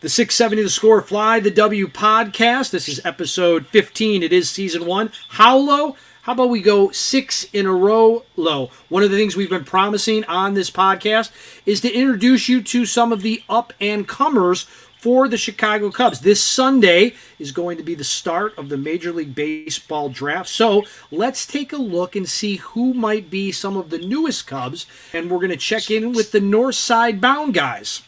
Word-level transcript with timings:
the 0.00 0.08
670 0.08 0.62
The 0.62 0.70
Score 0.70 1.02
Fly 1.02 1.40
the 1.40 1.50
W 1.50 1.88
podcast. 1.88 2.70
This 2.70 2.88
is 2.88 3.04
episode 3.04 3.66
15. 3.66 4.22
It 4.22 4.32
is 4.32 4.48
season 4.48 4.86
one. 4.86 5.10
How 5.30 5.56
low? 5.56 5.96
How 6.22 6.34
about 6.34 6.50
we 6.50 6.60
go 6.60 6.92
six 6.92 7.44
in 7.52 7.66
a 7.66 7.72
row 7.72 8.24
low? 8.36 8.70
One 8.88 9.02
of 9.02 9.10
the 9.10 9.16
things 9.16 9.34
we've 9.34 9.50
been 9.50 9.64
promising 9.64 10.22
on 10.26 10.54
this 10.54 10.70
podcast 10.70 11.32
is 11.66 11.80
to 11.80 11.92
introduce 11.92 12.48
you 12.48 12.62
to 12.62 12.86
some 12.86 13.12
of 13.12 13.22
the 13.22 13.42
up 13.48 13.72
and 13.80 14.06
comers 14.06 14.66
for 14.98 15.26
the 15.26 15.36
Chicago 15.36 15.90
Cubs. 15.90 16.20
This 16.20 16.44
Sunday 16.44 17.14
is 17.40 17.50
going 17.50 17.76
to 17.76 17.82
be 17.82 17.96
the 17.96 18.04
start 18.04 18.56
of 18.56 18.68
the 18.68 18.76
Major 18.76 19.10
League 19.10 19.34
Baseball 19.34 20.10
draft. 20.10 20.48
So 20.48 20.84
let's 21.10 21.44
take 21.44 21.72
a 21.72 21.76
look 21.76 22.14
and 22.14 22.28
see 22.28 22.56
who 22.56 22.94
might 22.94 23.30
be 23.30 23.50
some 23.50 23.76
of 23.76 23.90
the 23.90 23.98
newest 23.98 24.46
Cubs. 24.46 24.86
And 25.12 25.28
we're 25.28 25.38
going 25.38 25.50
to 25.50 25.56
check 25.56 25.90
in 25.90 26.12
with 26.12 26.30
the 26.30 26.40
North 26.40 26.76
Side 26.76 27.20
Bound 27.20 27.52
guys. 27.52 28.02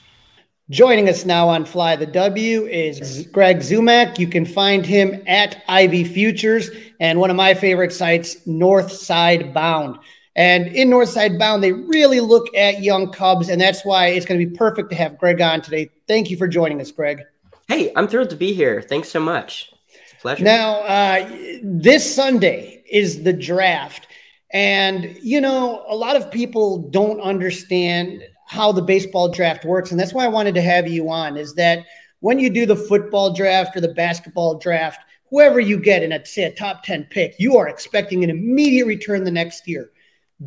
Joining 0.70 1.08
us 1.08 1.24
now 1.24 1.48
on 1.48 1.64
Fly 1.64 1.96
the 1.96 2.06
W 2.06 2.64
is 2.64 3.26
Greg 3.32 3.56
Zumach. 3.58 4.20
You 4.20 4.28
can 4.28 4.46
find 4.46 4.86
him 4.86 5.20
at 5.26 5.64
Ivy 5.66 6.04
Futures 6.04 6.70
and 7.00 7.18
one 7.18 7.28
of 7.28 7.34
my 7.34 7.54
favorite 7.54 7.92
sites, 7.92 8.36
Northside 8.46 9.52
Bound. 9.52 9.98
And 10.36 10.68
in 10.68 10.88
Northside 10.88 11.40
Bound, 11.40 11.64
they 11.64 11.72
really 11.72 12.20
look 12.20 12.54
at 12.54 12.84
young 12.84 13.10
Cubs, 13.10 13.48
and 13.48 13.60
that's 13.60 13.84
why 13.84 14.06
it's 14.08 14.24
going 14.24 14.38
to 14.38 14.46
be 14.46 14.56
perfect 14.56 14.90
to 14.90 14.94
have 14.94 15.18
Greg 15.18 15.40
on 15.40 15.60
today. 15.60 15.90
Thank 16.06 16.30
you 16.30 16.36
for 16.36 16.46
joining 16.46 16.80
us, 16.80 16.92
Greg. 16.92 17.20
Hey, 17.66 17.92
I'm 17.96 18.06
thrilled 18.06 18.30
to 18.30 18.36
be 18.36 18.52
here. 18.52 18.80
Thanks 18.80 19.08
so 19.08 19.18
much. 19.18 19.72
It's 19.88 20.12
a 20.12 20.16
pleasure. 20.22 20.44
Now, 20.44 20.82
uh, 20.82 21.28
this 21.64 22.14
Sunday 22.14 22.84
is 22.88 23.24
the 23.24 23.32
draft. 23.32 24.06
And, 24.52 25.18
you 25.20 25.40
know, 25.40 25.84
a 25.88 25.96
lot 25.96 26.14
of 26.14 26.30
people 26.30 26.78
don't 26.90 27.20
understand 27.20 28.22
how 28.50 28.72
the 28.72 28.82
baseball 28.82 29.28
draft 29.28 29.64
works. 29.64 29.92
And 29.92 30.00
that's 30.00 30.12
why 30.12 30.24
I 30.24 30.28
wanted 30.28 30.56
to 30.56 30.60
have 30.60 30.88
you 30.88 31.08
on 31.08 31.36
is 31.36 31.54
that 31.54 31.86
when 32.18 32.40
you 32.40 32.50
do 32.50 32.66
the 32.66 32.74
football 32.74 33.32
draft 33.32 33.76
or 33.76 33.80
the 33.80 33.94
basketball 33.94 34.58
draft, 34.58 34.98
whoever 35.30 35.60
you 35.60 35.78
get 35.78 36.02
in 36.02 36.10
a 36.10 36.26
say 36.26 36.42
a 36.42 36.52
top 36.52 36.82
10 36.82 37.04
pick, 37.10 37.36
you 37.38 37.56
are 37.56 37.68
expecting 37.68 38.24
an 38.24 38.30
immediate 38.30 38.86
return 38.86 39.22
the 39.22 39.30
next 39.30 39.68
year. 39.68 39.92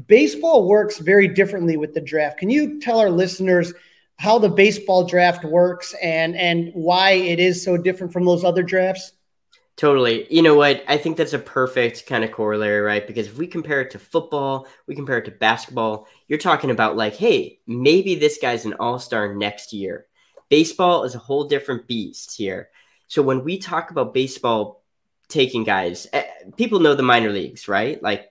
Baseball 0.07 0.67
works 0.67 0.97
very 0.97 1.29
differently 1.29 1.77
with 1.77 1.93
the 1.93 2.01
draft. 2.01 2.39
Can 2.39 2.49
you 2.49 2.77
tell 2.81 2.99
our 2.99 3.09
listeners 3.09 3.73
how 4.17 4.37
the 4.37 4.49
baseball 4.49 5.05
draft 5.05 5.45
works 5.45 5.95
and 6.03 6.35
and 6.35 6.71
why 6.73 7.11
it 7.11 7.39
is 7.39 7.63
so 7.63 7.77
different 7.77 8.11
from 8.11 8.25
those 8.25 8.43
other 8.43 8.63
drafts? 8.63 9.13
Totally. 9.75 10.27
You 10.31 10.43
know 10.43 10.53
what? 10.53 10.83
I 10.87 10.97
think 10.97 11.17
that's 11.17 11.33
a 11.33 11.39
perfect 11.39 12.05
kind 12.05 12.23
of 12.23 12.31
corollary, 12.31 12.81
right? 12.81 13.07
Because 13.07 13.27
if 13.27 13.37
we 13.37 13.47
compare 13.47 13.81
it 13.81 13.91
to 13.91 13.99
football, 13.99 14.67
we 14.87 14.93
compare 14.93 15.17
it 15.17 15.25
to 15.25 15.31
basketball, 15.31 16.07
you're 16.27 16.39
talking 16.39 16.71
about 16.71 16.97
like, 16.97 17.15
hey, 17.15 17.59
maybe 17.67 18.15
this 18.15 18.37
guy's 18.41 18.65
an 18.65 18.73
all 18.79 18.99
star 18.99 19.33
next 19.35 19.73
year. 19.73 20.07
Baseball 20.49 21.03
is 21.03 21.15
a 21.15 21.19
whole 21.19 21.45
different 21.45 21.87
beast 21.87 22.35
here. 22.35 22.69
So 23.07 23.21
when 23.21 23.43
we 23.43 23.57
talk 23.57 23.91
about 23.91 24.13
baseball 24.13 24.83
taking 25.27 25.63
guys, 25.63 26.07
eh, 26.13 26.25
people 26.57 26.79
know 26.79 26.95
the 26.95 27.03
minor 27.03 27.31
leagues, 27.31 27.67
right? 27.67 28.01
Like, 28.01 28.29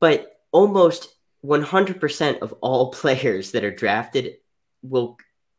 but 0.00 0.40
almost 0.50 1.14
100% 1.44 2.38
of 2.40 2.52
all 2.60 2.90
players 2.92 3.52
that 3.52 3.64
are 3.64 3.74
drafted 3.74 4.36
will, 4.82 5.18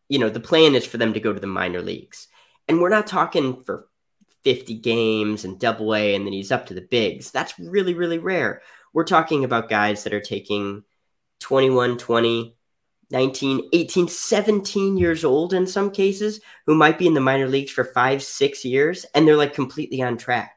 you 0.09 0.19
know, 0.19 0.29
the 0.29 0.39
plan 0.39 0.75
is 0.75 0.85
for 0.85 0.97
them 0.97 1.13
to 1.13 1.19
go 1.19 1.33
to 1.33 1.39
the 1.39 1.47
minor 1.47 1.81
leagues. 1.81 2.27
And 2.67 2.79
we're 2.79 2.89
not 2.89 3.07
talking 3.07 3.63
for 3.63 3.87
50 4.43 4.75
games 4.75 5.45
and 5.45 5.59
double 5.59 5.95
A 5.95 6.15
and 6.15 6.25
then 6.25 6.33
he's 6.33 6.51
up 6.51 6.65
to 6.67 6.73
the 6.73 6.81
bigs. 6.81 7.31
That's 7.31 7.57
really, 7.59 7.93
really 7.93 8.19
rare. 8.19 8.61
We're 8.93 9.05
talking 9.05 9.43
about 9.43 9.69
guys 9.69 10.03
that 10.03 10.13
are 10.13 10.21
taking 10.21 10.83
21, 11.43 11.97
20, 11.97 12.57
19, 13.11 13.69
18, 13.73 14.07
17 14.07 14.97
years 14.97 15.23
old 15.23 15.53
in 15.53 15.67
some 15.67 15.91
cases 15.91 16.39
who 16.65 16.73
might 16.73 16.97
be 16.97 17.05
in 17.05 17.13
the 17.13 17.19
minor 17.21 17.47
leagues 17.47 17.71
for 17.71 17.83
five, 17.83 18.23
six 18.23 18.65
years 18.65 19.05
and 19.13 19.27
they're 19.27 19.35
like 19.35 19.53
completely 19.53 20.01
on 20.01 20.17
track. 20.17 20.53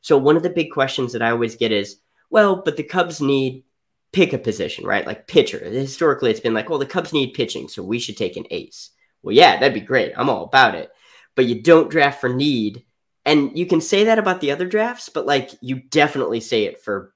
So, 0.00 0.18
one 0.18 0.36
of 0.36 0.42
the 0.42 0.50
big 0.50 0.70
questions 0.72 1.12
that 1.12 1.22
I 1.22 1.30
always 1.30 1.56
get 1.56 1.72
is, 1.72 1.98
well, 2.30 2.62
but 2.64 2.76
the 2.76 2.82
Cubs 2.82 3.20
need 3.20 3.64
pick 4.12 4.32
a 4.32 4.38
position, 4.38 4.86
right? 4.86 5.06
Like 5.06 5.28
pitcher. 5.28 5.58
Historically, 5.58 6.30
it's 6.30 6.40
been 6.40 6.54
like, 6.54 6.68
well, 6.68 6.78
the 6.78 6.86
Cubs 6.86 7.12
need 7.12 7.34
pitching, 7.34 7.68
so 7.68 7.82
we 7.82 7.98
should 7.98 8.16
take 8.16 8.36
an 8.36 8.46
ace. 8.50 8.90
Well, 9.22 9.34
yeah, 9.34 9.58
that'd 9.58 9.74
be 9.74 9.80
great. 9.80 10.12
I'm 10.16 10.30
all 10.30 10.44
about 10.44 10.74
it. 10.74 10.90
But 11.36 11.46
you 11.46 11.62
don't 11.62 11.90
draft 11.90 12.20
for 12.20 12.28
need 12.28 12.84
and 13.24 13.56
you 13.56 13.66
can 13.66 13.80
say 13.80 14.04
that 14.04 14.18
about 14.18 14.40
the 14.40 14.50
other 14.50 14.66
drafts, 14.66 15.08
but 15.08 15.26
like 15.26 15.50
you 15.60 15.76
definitely 15.76 16.40
say 16.40 16.64
it 16.64 16.82
for 16.82 17.14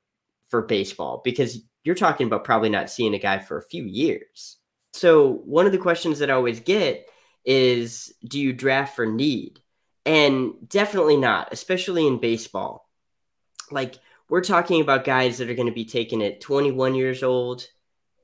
for 0.49 0.63
baseball 0.63 1.21
because 1.23 1.59
you're 1.85 1.95
talking 1.95 2.27
about 2.27 2.45
probably 2.45 2.69
not 2.69 2.91
seeing 2.91 3.15
a 3.15 3.19
guy 3.19 3.39
for 3.39 3.59
a 3.59 3.63
few 3.63 3.85
years. 3.85 4.59
So 4.93 5.35
one 5.45 5.67
of 5.67 5.73
the 5.73 5.79
questions 5.79 6.19
that 6.19 6.31
I 6.31 6.35
always 6.35 6.61
get 6.61 7.09
is 7.45 8.13
do 8.25 8.39
you 8.39 8.53
draft 8.53 8.97
for 8.97 9.07
need? 9.07 9.61
And 10.05 10.55
definitely 10.69 11.17
not, 11.17 11.53
especially 11.53 12.07
in 12.07 12.19
baseball. 12.19 12.89
Like 13.71 13.97
we're 14.29 14.43
talking 14.43 14.81
about 14.81 15.05
guys 15.05 15.39
that 15.39 15.51
are 15.51 15.55
going 15.55 15.67
to 15.69 15.73
be 15.73 15.85
taken 15.85 16.23
at 16.23 16.41
21 16.41 16.95
years 16.95 17.23
old, 17.23 17.67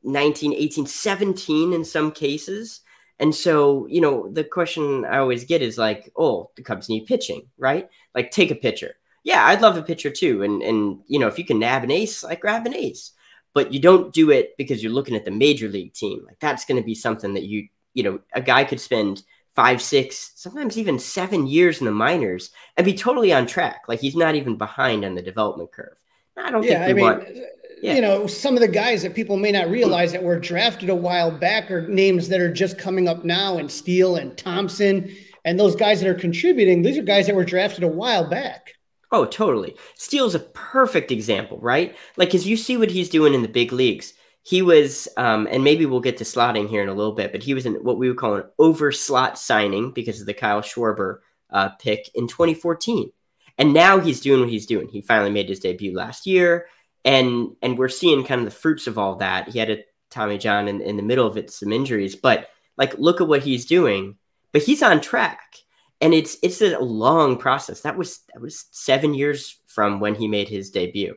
19, 0.02 0.52
18, 0.54 0.86
17 0.86 1.72
in 1.72 1.84
some 1.84 2.10
cases. 2.10 2.80
And 3.18 3.34
so, 3.34 3.86
you 3.86 4.00
know, 4.00 4.28
the 4.30 4.44
question 4.44 5.04
I 5.04 5.18
always 5.18 5.44
get 5.44 5.62
is 5.62 5.78
like, 5.78 6.10
oh, 6.16 6.50
the 6.56 6.62
Cubs 6.62 6.88
need 6.88 7.06
pitching, 7.06 7.48
right? 7.56 7.88
Like, 8.14 8.30
take 8.30 8.50
a 8.50 8.56
pitcher. 8.56 8.96
Yeah, 9.22 9.46
I'd 9.46 9.62
love 9.62 9.76
a 9.76 9.82
pitcher 9.82 10.10
too. 10.10 10.42
And 10.42 10.62
and 10.62 11.00
you 11.06 11.18
know, 11.18 11.26
if 11.26 11.38
you 11.38 11.44
can 11.44 11.58
nab 11.58 11.82
an 11.82 11.90
ace, 11.90 12.22
like 12.22 12.40
grab 12.40 12.66
an 12.66 12.74
ace. 12.74 13.12
But 13.54 13.72
you 13.72 13.80
don't 13.80 14.12
do 14.12 14.30
it 14.30 14.56
because 14.58 14.82
you're 14.82 14.92
looking 14.92 15.16
at 15.16 15.24
the 15.24 15.30
major 15.30 15.68
league 15.68 15.94
team. 15.94 16.24
Like 16.26 16.40
that's 16.40 16.64
going 16.64 16.80
to 16.80 16.84
be 16.84 16.94
something 16.94 17.34
that 17.34 17.44
you, 17.44 17.68
you 17.94 18.02
know, 18.02 18.18
a 18.32 18.42
guy 18.42 18.64
could 18.64 18.80
spend 18.80 19.22
five, 19.54 19.80
six, 19.80 20.32
sometimes 20.34 20.76
even 20.76 20.98
seven 20.98 21.46
years 21.46 21.80
in 21.80 21.86
the 21.86 21.92
minors 21.92 22.50
and 22.76 22.84
be 22.84 22.94
totally 22.94 23.32
on 23.32 23.46
track. 23.46 23.84
Like 23.86 24.00
he's 24.00 24.16
not 24.16 24.34
even 24.34 24.56
behind 24.56 25.04
on 25.04 25.14
the 25.14 25.22
development 25.22 25.72
curve. 25.72 25.96
I 26.36 26.50
don't 26.50 26.64
yeah, 26.64 26.84
think 26.84 26.90
I 26.90 26.92
mean, 26.92 27.04
want 27.04 27.22
uh, 27.22 27.40
yeah. 27.80 27.94
you 27.94 28.00
know, 28.00 28.26
some 28.26 28.54
of 28.54 28.60
the 28.60 28.68
guys 28.68 29.02
that 29.02 29.14
people 29.14 29.36
may 29.36 29.52
not 29.52 29.68
realize 29.68 30.12
that 30.12 30.22
were 30.22 30.38
drafted 30.38 30.88
a 30.88 30.94
while 30.94 31.30
back 31.30 31.70
are 31.70 31.86
names 31.86 32.28
that 32.28 32.40
are 32.40 32.52
just 32.52 32.78
coming 32.78 33.08
up 33.08 33.24
now, 33.24 33.58
and 33.58 33.70
Steele 33.70 34.16
and 34.16 34.36
Thompson, 34.36 35.14
and 35.44 35.60
those 35.60 35.76
guys 35.76 36.00
that 36.00 36.08
are 36.08 36.14
contributing. 36.14 36.82
These 36.82 36.98
are 36.98 37.02
guys 37.02 37.26
that 37.26 37.36
were 37.36 37.44
drafted 37.44 37.84
a 37.84 37.88
while 37.88 38.28
back. 38.28 38.73
Oh, 39.14 39.24
totally. 39.24 39.76
Steele's 39.94 40.34
a 40.34 40.40
perfect 40.40 41.12
example, 41.12 41.58
right? 41.58 41.96
Like, 42.16 42.34
as 42.34 42.46
you 42.46 42.56
see 42.56 42.76
what 42.76 42.90
he's 42.90 43.08
doing 43.08 43.32
in 43.32 43.42
the 43.42 43.48
big 43.48 43.72
leagues, 43.72 44.12
he 44.42 44.60
was, 44.60 45.06
um, 45.16 45.46
and 45.50 45.62
maybe 45.62 45.86
we'll 45.86 46.00
get 46.00 46.16
to 46.16 46.24
slotting 46.24 46.68
here 46.68 46.82
in 46.82 46.88
a 46.88 46.94
little 46.94 47.14
bit, 47.14 47.30
but 47.30 47.42
he 47.42 47.54
was 47.54 47.64
in 47.64 47.74
what 47.74 47.96
we 47.96 48.08
would 48.08 48.18
call 48.18 48.34
an 48.34 48.44
over 48.58 48.90
slot 48.90 49.38
signing 49.38 49.92
because 49.92 50.20
of 50.20 50.26
the 50.26 50.34
Kyle 50.34 50.62
Schwarber 50.62 51.18
uh, 51.50 51.68
pick 51.80 52.10
in 52.14 52.26
2014. 52.26 53.10
And 53.56 53.72
now 53.72 54.00
he's 54.00 54.20
doing 54.20 54.40
what 54.40 54.48
he's 54.48 54.66
doing. 54.66 54.88
He 54.88 55.00
finally 55.00 55.30
made 55.30 55.48
his 55.48 55.60
debut 55.60 55.94
last 55.94 56.26
year 56.26 56.66
and 57.04 57.54
and 57.62 57.78
we're 57.78 57.88
seeing 57.88 58.24
kind 58.24 58.40
of 58.40 58.46
the 58.46 58.50
fruits 58.50 58.86
of 58.86 58.98
all 58.98 59.16
that. 59.16 59.48
He 59.48 59.58
had 59.58 59.70
a 59.70 59.84
Tommy 60.10 60.38
John 60.38 60.68
in, 60.68 60.80
in 60.80 60.96
the 60.96 61.02
middle 61.02 61.26
of 61.26 61.36
it, 61.36 61.50
some 61.50 61.72
injuries, 61.72 62.16
but 62.16 62.48
like 62.76 62.98
look 62.98 63.20
at 63.20 63.28
what 63.28 63.42
he's 63.42 63.66
doing. 63.66 64.16
But 64.52 64.62
he's 64.62 64.82
on 64.82 65.00
track, 65.00 65.56
and 66.00 66.12
it's 66.14 66.36
it's 66.42 66.60
a 66.60 66.78
long 66.78 67.36
process. 67.36 67.80
That 67.80 67.96
was 67.96 68.20
that 68.32 68.40
was 68.40 68.66
seven 68.70 69.14
years 69.14 69.58
from 69.66 70.00
when 70.00 70.14
he 70.14 70.28
made 70.28 70.48
his 70.48 70.70
debut. 70.70 71.16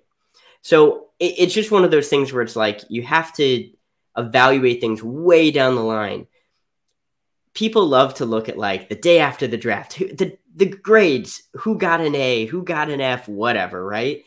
So 0.62 1.08
it, 1.20 1.36
it's 1.38 1.54
just 1.54 1.72
one 1.72 1.84
of 1.84 1.92
those 1.92 2.10
things 2.10 2.32
where 2.32 2.44
it's 2.44 2.56
like 2.56 2.82
you 2.90 3.04
have 3.04 3.34
to 3.34 3.70
evaluate 4.18 4.82
things 4.82 5.04
way 5.04 5.52
down 5.52 5.76
the 5.76 5.84
line. 5.84 6.28
People 7.54 7.88
love 7.88 8.16
to 8.16 8.26
look 8.26 8.50
at 8.50 8.58
like 8.58 8.90
the 8.90 8.96
day 8.96 9.20
after 9.20 9.48
the 9.48 9.58
draft, 9.58 9.98
the 9.98 10.38
the 10.56 10.66
grades, 10.66 11.44
who 11.54 11.78
got 11.78 12.02
an 12.02 12.16
A, 12.16 12.46
who 12.46 12.64
got 12.64 12.90
an 12.90 13.02
F, 13.02 13.28
whatever, 13.28 13.86
right? 13.86 14.24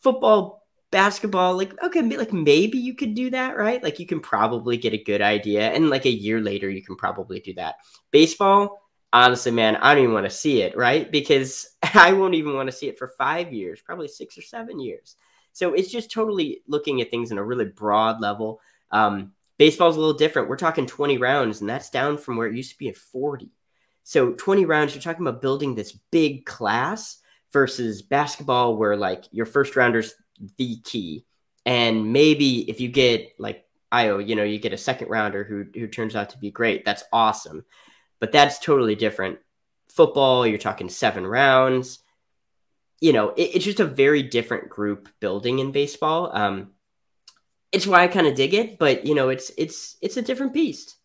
Football 0.00 0.64
basketball, 0.90 1.56
like 1.56 1.72
okay, 1.82 2.02
like 2.02 2.32
maybe 2.32 2.78
you 2.78 2.94
could 2.94 3.14
do 3.14 3.30
that, 3.30 3.56
right? 3.56 3.82
Like 3.82 3.98
you 3.98 4.06
can 4.06 4.20
probably 4.20 4.76
get 4.76 4.94
a 4.94 5.02
good 5.02 5.22
idea, 5.22 5.70
and 5.70 5.90
like 5.90 6.06
a 6.06 6.10
year 6.10 6.40
later, 6.40 6.70
you 6.70 6.82
can 6.82 6.96
probably 6.96 7.40
do 7.40 7.54
that. 7.54 7.76
Baseball, 8.10 8.80
honestly, 9.12 9.52
man, 9.52 9.76
I 9.76 9.94
don't 9.94 10.04
even 10.04 10.14
want 10.14 10.26
to 10.26 10.30
see 10.30 10.62
it, 10.62 10.76
right? 10.76 11.10
Because 11.10 11.68
I 11.94 12.12
won't 12.12 12.34
even 12.34 12.54
want 12.54 12.68
to 12.68 12.76
see 12.76 12.88
it 12.88 12.98
for 12.98 13.08
five 13.08 13.52
years, 13.52 13.80
probably 13.80 14.08
six 14.08 14.36
or 14.36 14.42
seven 14.42 14.78
years. 14.78 15.16
So 15.52 15.72
it's 15.72 15.90
just 15.90 16.10
totally 16.10 16.62
looking 16.66 17.00
at 17.00 17.10
things 17.10 17.30
in 17.30 17.38
a 17.38 17.44
really 17.44 17.64
broad 17.64 18.20
level. 18.20 18.60
Um, 18.90 19.32
baseball's 19.58 19.96
a 19.96 20.00
little 20.00 20.14
different. 20.14 20.48
We're 20.48 20.56
talking 20.56 20.86
20 20.86 21.18
rounds, 21.18 21.60
and 21.60 21.70
that's 21.70 21.90
down 21.90 22.18
from 22.18 22.36
where 22.36 22.46
it 22.46 22.56
used 22.56 22.72
to 22.72 22.78
be 22.78 22.88
at 22.88 22.96
40. 22.96 23.50
So 24.04 24.32
20 24.32 24.66
rounds, 24.66 24.94
you're 24.94 25.02
talking 25.02 25.26
about 25.26 25.40
building 25.40 25.74
this 25.74 25.92
big 26.10 26.44
class 26.44 27.18
versus 27.52 28.02
basketball, 28.02 28.76
where 28.76 28.96
like 28.96 29.24
your 29.30 29.46
first 29.46 29.76
rounder's 29.76 30.14
the 30.58 30.76
key. 30.84 31.24
And 31.64 32.12
maybe 32.12 32.68
if 32.70 32.80
you 32.80 32.88
get 32.88 33.32
like 33.38 33.64
Ayo, 33.92 34.26
you 34.26 34.36
know, 34.36 34.44
you 34.44 34.58
get 34.58 34.72
a 34.72 34.78
second 34.78 35.08
rounder 35.08 35.42
who 35.42 35.64
who 35.74 35.86
turns 35.86 36.14
out 36.14 36.30
to 36.30 36.38
be 36.38 36.50
great. 36.50 36.84
That's 36.84 37.04
awesome. 37.12 37.64
But 38.20 38.32
that's 38.32 38.58
totally 38.58 38.94
different. 38.94 39.38
Football, 39.88 40.46
you're 40.46 40.58
talking 40.58 40.88
seven 40.88 41.26
rounds 41.26 42.00
you 43.00 43.12
know, 43.12 43.30
it, 43.30 43.54
it's 43.54 43.64
just 43.64 43.80
a 43.80 43.86
very 43.86 44.22
different 44.22 44.68
group 44.68 45.08
building 45.20 45.58
in 45.58 45.72
baseball. 45.72 46.30
Um, 46.32 46.72
it's 47.72 47.86
why 47.86 48.02
I 48.02 48.08
kind 48.08 48.26
of 48.26 48.34
dig 48.34 48.54
it, 48.54 48.78
but 48.78 49.06
you 49.06 49.14
know, 49.14 49.28
it's 49.28 49.50
it's 49.58 49.96
it's 50.00 50.16
a 50.16 50.22
different 50.22 50.54
beast. 50.54 50.96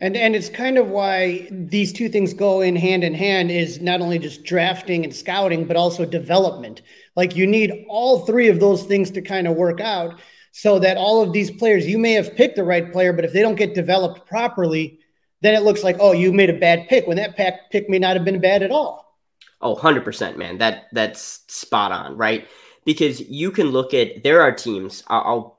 And 0.00 0.16
and 0.16 0.36
it's 0.36 0.48
kind 0.48 0.78
of 0.78 0.88
why 0.88 1.48
these 1.50 1.92
two 1.92 2.08
things 2.08 2.32
go 2.32 2.60
in 2.60 2.76
hand 2.76 3.02
in 3.02 3.14
hand 3.14 3.50
is 3.50 3.80
not 3.80 4.00
only 4.00 4.18
just 4.18 4.44
drafting 4.44 5.04
and 5.04 5.14
scouting, 5.14 5.64
but 5.64 5.76
also 5.76 6.04
development. 6.04 6.82
Like 7.16 7.34
you 7.34 7.46
need 7.46 7.86
all 7.88 8.20
three 8.20 8.48
of 8.48 8.60
those 8.60 8.84
things 8.84 9.10
to 9.12 9.22
kind 9.22 9.48
of 9.48 9.56
work 9.56 9.80
out 9.80 10.20
so 10.52 10.78
that 10.78 10.96
all 10.96 11.22
of 11.22 11.32
these 11.32 11.50
players, 11.50 11.86
you 11.86 11.98
may 11.98 12.12
have 12.12 12.36
picked 12.36 12.56
the 12.56 12.64
right 12.64 12.92
player, 12.92 13.12
but 13.12 13.24
if 13.24 13.32
they 13.32 13.42
don't 13.42 13.54
get 13.56 13.74
developed 13.74 14.26
properly, 14.26 14.97
then 15.40 15.54
it 15.54 15.62
looks 15.62 15.84
like, 15.84 15.96
oh, 16.00 16.12
you 16.12 16.32
made 16.32 16.50
a 16.50 16.58
bad 16.58 16.88
pick 16.88 17.06
when 17.06 17.16
that 17.16 17.36
pack 17.36 17.70
pick 17.70 17.88
may 17.88 17.98
not 17.98 18.16
have 18.16 18.24
been 18.24 18.40
bad 18.40 18.62
at 18.62 18.70
all. 18.70 19.16
Oh, 19.60 19.74
100%, 19.74 20.36
man. 20.36 20.58
That 20.58 20.86
that's 20.92 21.42
spot 21.48 21.92
on, 21.92 22.16
right? 22.16 22.46
Because 22.84 23.20
you 23.20 23.50
can 23.50 23.68
look 23.68 23.92
at 23.92 24.22
there 24.22 24.40
are 24.40 24.52
teams. 24.52 25.02
I'll 25.08 25.58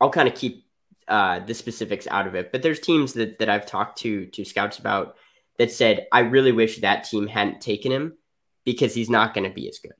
I'll, 0.00 0.10
kind 0.10 0.28
of 0.28 0.34
keep 0.34 0.66
uh, 1.08 1.40
the 1.40 1.54
specifics 1.54 2.06
out 2.10 2.26
of 2.26 2.34
it, 2.34 2.52
but 2.52 2.62
there's 2.62 2.80
teams 2.80 3.14
that 3.14 3.38
that 3.38 3.48
I've 3.48 3.66
talked 3.66 3.98
to 4.00 4.26
to 4.26 4.44
scouts 4.44 4.78
about 4.78 5.16
that 5.58 5.70
said 5.70 6.06
I 6.12 6.20
really 6.20 6.52
wish 6.52 6.80
that 6.80 7.04
team 7.04 7.26
hadn't 7.26 7.60
taken 7.60 7.90
him 7.92 8.18
because 8.64 8.94
he's 8.94 9.10
not 9.10 9.34
going 9.34 9.48
to 9.48 9.54
be 9.54 9.68
as 9.68 9.78
good. 9.78 9.92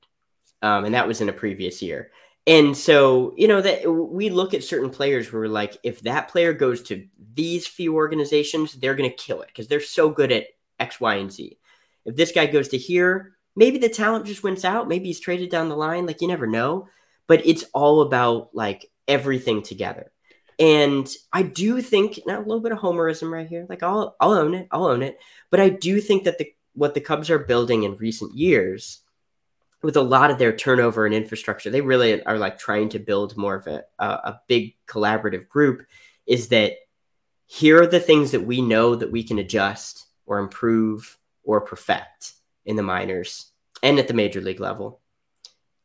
Um, 0.61 0.85
and 0.85 0.95
that 0.95 1.09
was 1.09 1.21
in 1.21 1.29
a 1.29 1.33
previous 1.33 1.83
year. 1.83 2.11
And 2.47 2.77
so, 2.77 3.35
you 3.37 3.47
know, 3.47 3.61
that 3.61 3.89
we 3.89 4.29
look 4.29 4.53
at 4.53 4.65
certain 4.65 4.91
players 4.91 5.33
where 5.33 5.43
we're 5.43 5.49
like, 5.49 5.77
if 5.85 6.01
that 6.01 6.29
player 6.29 6.53
goes 6.53 6.83
to 6.85 7.07
these 7.35 7.67
few 7.67 7.95
organizations, 7.95 8.75
they're 8.75 8.97
going 8.97 9.09
to 9.09 9.17
kill 9.17 9.43
it 9.43 9.49
because 9.49 9.69
they're 9.69 9.81
so 9.81 10.11
good 10.11 10.33
at 10.33 10.47
X, 10.81 11.01
Y, 11.01 11.15
and 11.15 11.33
Z. 11.33 11.57
If 12.05 12.17
this 12.17 12.33
guy 12.33 12.47
goes 12.47 12.69
to 12.69 12.79
here, 12.79 13.37
maybe 13.55 13.79
the 13.79 13.89
talent 13.89 14.27
just 14.27 14.43
wins 14.43 14.65
out. 14.65 14.89
Maybe 14.89 15.07
he's 15.07 15.21
traded 15.21 15.51
down 15.51 15.69
the 15.69 15.77
line. 15.77 16.05
Like 16.05 16.21
you 16.21 16.27
never 16.27 16.49
know. 16.49 16.89
But 17.29 17.47
it's 17.47 17.65
all 17.73 18.01
about 18.01 18.51
like 18.53 18.91
everything 19.07 19.63
together. 19.63 20.11
And 20.59 21.09
I 21.33 21.43
do 21.43 21.81
think 21.81 22.21
now 22.27 22.39
a 22.39 22.43
little 22.43 22.61
bit 22.61 22.73
of 22.73 22.79
homerism 22.79 23.31
right 23.31 23.47
here. 23.47 23.67
Like 23.69 23.85
I'll 23.85 24.17
I'll 24.21 24.33
own 24.33 24.55
it. 24.55 24.67
I'll 24.73 24.87
own 24.87 25.03
it. 25.03 25.19
But 25.51 25.61
I 25.61 25.69
do 25.69 26.01
think 26.01 26.25
that 26.25 26.39
the 26.39 26.53
what 26.75 26.95
the 26.95 27.01
Cubs 27.01 27.31
are 27.31 27.39
building 27.39 27.85
in 27.85 27.95
recent 27.97 28.35
years 28.35 29.02
with 29.83 29.97
a 29.97 30.03
lot 30.03 30.31
of 30.31 30.39
their 30.39 30.55
turnover 30.55 31.07
and 31.07 31.15
infrastructure, 31.15 31.71
they 31.71 31.81
really 31.81 32.23
are 32.25 32.39
like 32.39 32.59
trying 32.59 32.89
to 32.91 32.99
build 32.99 33.37
more 33.37 33.57
of 33.57 33.67
a, 33.67 33.83
a, 33.99 34.07
a 34.07 34.41
big 34.49 34.75
collaborative 34.87 35.49
group. 35.49 35.83
Is 36.27 36.49
that 36.49 36.75
here 37.47 37.83
are 37.83 37.87
the 37.87 38.01
things 38.01 38.31
that 38.31 38.47
we 38.47 38.63
know 38.63 38.95
that 38.95 39.11
we 39.11 39.23
can 39.25 39.39
adjust 39.39 40.07
or 40.25 40.39
improve 40.39 41.19
or 41.43 41.61
perfect 41.61 42.35
in 42.65 42.77
the 42.77 42.83
minors 42.83 43.53
and 43.83 43.99
at 43.99 44.09
the 44.09 44.15
major 44.15 44.41
league 44.41 44.61
level. 44.61 45.01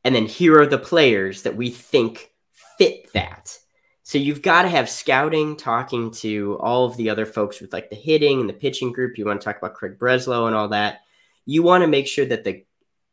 And 0.03 0.13
then 0.13 0.25
here 0.25 0.59
are 0.61 0.67
the 0.67 0.77
players 0.77 1.41
that 1.41 1.57
we 1.57 1.69
think 1.69 2.31
fit 2.77 3.11
that. 3.13 3.57
So 4.03 4.17
you've 4.17 4.41
got 4.41 4.61
to 4.61 4.69
have 4.69 4.89
scouting 4.89 5.57
talking 5.57 6.11
to 6.11 6.57
all 6.61 6.85
of 6.85 6.95
the 6.95 7.09
other 7.09 7.25
folks 7.25 7.59
with 7.59 7.73
like 7.73 7.89
the 7.89 7.95
hitting 7.97 8.39
and 8.39 8.47
the 8.47 8.53
pitching 8.53 8.93
group. 8.93 9.17
You 9.17 9.25
want 9.25 9.41
to 9.41 9.45
talk 9.45 9.57
about 9.57 9.73
Craig 9.73 9.97
Breslow 9.99 10.47
and 10.47 10.55
all 10.55 10.69
that. 10.69 10.99
You 11.45 11.63
want 11.63 11.81
to 11.81 11.87
make 11.87 12.07
sure 12.07 12.25
that 12.25 12.45
the 12.45 12.63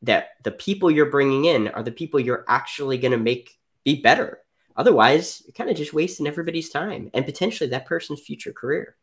that 0.04 0.30
the 0.42 0.50
people 0.50 0.90
you're 0.90 1.10
bringing 1.10 1.44
in 1.44 1.68
are 1.68 1.82
the 1.82 1.92
people 1.92 2.20
you're 2.20 2.44
actually 2.48 2.98
going 2.98 3.12
to 3.12 3.18
make 3.18 3.58
be 3.84 4.00
better. 4.00 4.40
Otherwise, 4.76 5.42
you're 5.46 5.52
kind 5.52 5.70
of 5.70 5.76
just 5.76 5.92
wasting 5.92 6.26
everybody's 6.26 6.70
time 6.70 7.10
and 7.14 7.24
potentially 7.24 7.70
that 7.70 7.86
person's 7.86 8.20
future 8.20 8.52
career. 8.52 8.96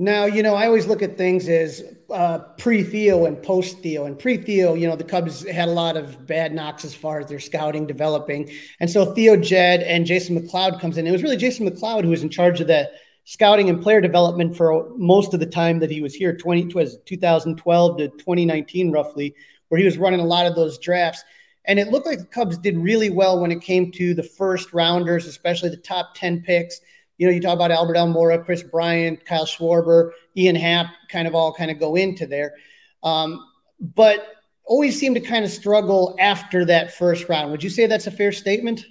Now, 0.00 0.26
you 0.26 0.44
know, 0.44 0.54
I 0.54 0.66
always 0.66 0.86
look 0.86 1.02
at 1.02 1.16
things 1.16 1.48
as 1.48 1.82
uh, 2.08 2.38
pre 2.56 2.84
Theo 2.84 3.24
and 3.24 3.42
post 3.42 3.80
Theo. 3.80 4.04
And 4.04 4.16
pre 4.16 4.36
Theo, 4.36 4.74
you 4.74 4.86
know, 4.86 4.94
the 4.94 5.02
Cubs 5.02 5.44
had 5.48 5.66
a 5.66 5.72
lot 5.72 5.96
of 5.96 6.24
bad 6.24 6.54
knocks 6.54 6.84
as 6.84 6.94
far 6.94 7.18
as 7.18 7.26
their 7.26 7.40
scouting 7.40 7.84
developing. 7.84 8.48
And 8.78 8.88
so 8.88 9.12
Theo 9.12 9.36
Jed 9.36 9.82
and 9.82 10.06
Jason 10.06 10.40
McLeod 10.40 10.80
comes 10.80 10.98
in. 10.98 11.06
It 11.06 11.10
was 11.10 11.24
really 11.24 11.36
Jason 11.36 11.68
McLeod 11.68 12.04
who 12.04 12.10
was 12.10 12.22
in 12.22 12.30
charge 12.30 12.60
of 12.60 12.68
the 12.68 12.88
scouting 13.24 13.68
and 13.68 13.82
player 13.82 14.00
development 14.00 14.56
for 14.56 14.88
most 14.96 15.34
of 15.34 15.40
the 15.40 15.46
time 15.46 15.80
that 15.80 15.90
he 15.90 16.00
was 16.00 16.14
here 16.14 16.34
20 16.34 16.72
was 16.74 16.96
2012 17.04 17.98
to 17.98 18.08
2019 18.08 18.90
roughly 18.90 19.34
where 19.68 19.78
he 19.78 19.84
was 19.84 19.98
running 19.98 20.20
a 20.20 20.24
lot 20.24 20.46
of 20.46 20.54
those 20.54 20.78
drafts 20.78 21.24
and 21.64 21.78
it 21.78 21.88
looked 21.88 22.06
like 22.06 22.18
the 22.18 22.24
cubs 22.24 22.56
did 22.56 22.78
really 22.78 23.10
well 23.10 23.40
when 23.40 23.52
it 23.52 23.60
came 23.60 23.92
to 23.92 24.14
the 24.14 24.22
first 24.22 24.72
rounders 24.72 25.26
especially 25.26 25.68
the 25.68 25.76
top 25.76 26.14
10 26.14 26.42
picks 26.42 26.80
you 27.18 27.26
know, 27.26 27.32
you 27.32 27.40
talk 27.40 27.54
about 27.54 27.72
Albert 27.72 27.96
Almora, 27.96 28.42
Kris 28.44 28.62
Bryant, 28.62 29.24
Kyle 29.26 29.44
Schwarber, 29.44 30.12
Ian 30.36 30.56
Happ, 30.56 30.86
kind 31.08 31.26
of 31.26 31.34
all 31.34 31.52
kind 31.52 31.70
of 31.70 31.78
go 31.78 31.96
into 31.96 32.26
there. 32.26 32.54
Um, 33.02 33.44
but 33.80 34.36
always 34.64 34.98
seem 34.98 35.14
to 35.14 35.20
kind 35.20 35.44
of 35.44 35.50
struggle 35.50 36.16
after 36.20 36.64
that 36.66 36.94
first 36.94 37.28
round. 37.28 37.50
Would 37.50 37.62
you 37.62 37.70
say 37.70 37.86
that's 37.86 38.06
a 38.06 38.12
fair 38.12 38.32
statement? 38.32 38.86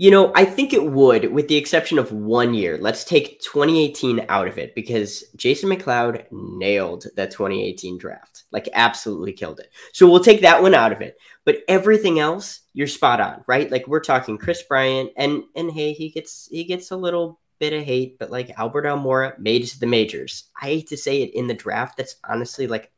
You 0.00 0.12
know, 0.12 0.30
I 0.36 0.44
think 0.44 0.72
it 0.72 0.92
would, 0.92 1.32
with 1.32 1.48
the 1.48 1.56
exception 1.56 1.98
of 1.98 2.12
one 2.12 2.54
year. 2.54 2.78
Let's 2.78 3.02
take 3.02 3.40
2018 3.40 4.26
out 4.28 4.46
of 4.46 4.56
it 4.56 4.76
because 4.76 5.24
Jason 5.34 5.68
McLeod 5.68 6.24
nailed 6.30 7.06
that 7.16 7.32
2018 7.32 7.98
draft, 7.98 8.44
like 8.52 8.68
absolutely 8.74 9.32
killed 9.32 9.58
it. 9.58 9.70
So 9.92 10.08
we'll 10.08 10.22
take 10.22 10.42
that 10.42 10.62
one 10.62 10.72
out 10.72 10.92
of 10.92 11.00
it. 11.00 11.18
But 11.44 11.62
everything 11.66 12.20
else, 12.20 12.60
you're 12.74 12.86
spot 12.86 13.20
on, 13.20 13.42
right? 13.48 13.68
Like 13.72 13.88
we're 13.88 13.98
talking 13.98 14.38
Kris 14.38 14.62
Bryant, 14.62 15.10
and 15.16 15.42
and 15.56 15.68
hey, 15.68 15.92
he 15.92 16.10
gets 16.10 16.46
he 16.48 16.62
gets 16.62 16.92
a 16.92 16.96
little 16.96 17.40
bit 17.58 17.72
of 17.72 17.82
hate, 17.82 18.20
but 18.20 18.30
like 18.30 18.56
Albert 18.56 18.84
Almora 18.84 19.36
made 19.40 19.64
it 19.64 19.70
to 19.70 19.80
the 19.80 19.86
majors. 19.86 20.44
I 20.62 20.66
hate 20.66 20.88
to 20.90 20.96
say 20.96 21.22
it 21.22 21.34
in 21.34 21.48
the 21.48 21.54
draft. 21.54 21.96
That's 21.96 22.14
honestly 22.22 22.68
like 22.68 22.92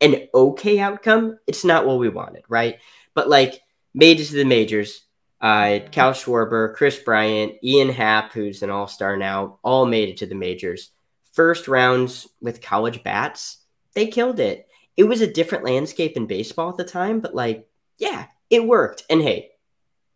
an 0.00 0.28
okay 0.32 0.78
outcome. 0.78 1.40
It's 1.48 1.64
not 1.64 1.84
what 1.84 1.98
we 1.98 2.08
wanted, 2.08 2.44
right? 2.48 2.76
But 3.14 3.28
like 3.28 3.60
made 3.92 4.20
it 4.20 4.26
to 4.26 4.36
the 4.36 4.44
majors 4.44 5.02
uh, 5.40 5.78
Cal 5.90 6.12
Schwarber, 6.12 6.74
Kris 6.74 6.98
Bryant, 6.98 7.54
Ian 7.62 7.90
Happ, 7.90 8.32
who's 8.32 8.62
an 8.62 8.70
all 8.70 8.88
star 8.88 9.16
now, 9.16 9.58
all 9.62 9.86
made 9.86 10.08
it 10.08 10.16
to 10.18 10.26
the 10.26 10.34
majors. 10.34 10.90
First 11.32 11.68
rounds 11.68 12.26
with 12.40 12.60
college 12.60 13.02
bats, 13.04 13.58
they 13.94 14.08
killed 14.08 14.40
it. 14.40 14.66
It 14.96 15.04
was 15.04 15.20
a 15.20 15.32
different 15.32 15.64
landscape 15.64 16.16
in 16.16 16.26
baseball 16.26 16.70
at 16.70 16.76
the 16.76 16.84
time, 16.84 17.20
but 17.20 17.34
like, 17.34 17.68
yeah, 17.98 18.26
it 18.50 18.66
worked. 18.66 19.04
And 19.08 19.22
hey, 19.22 19.50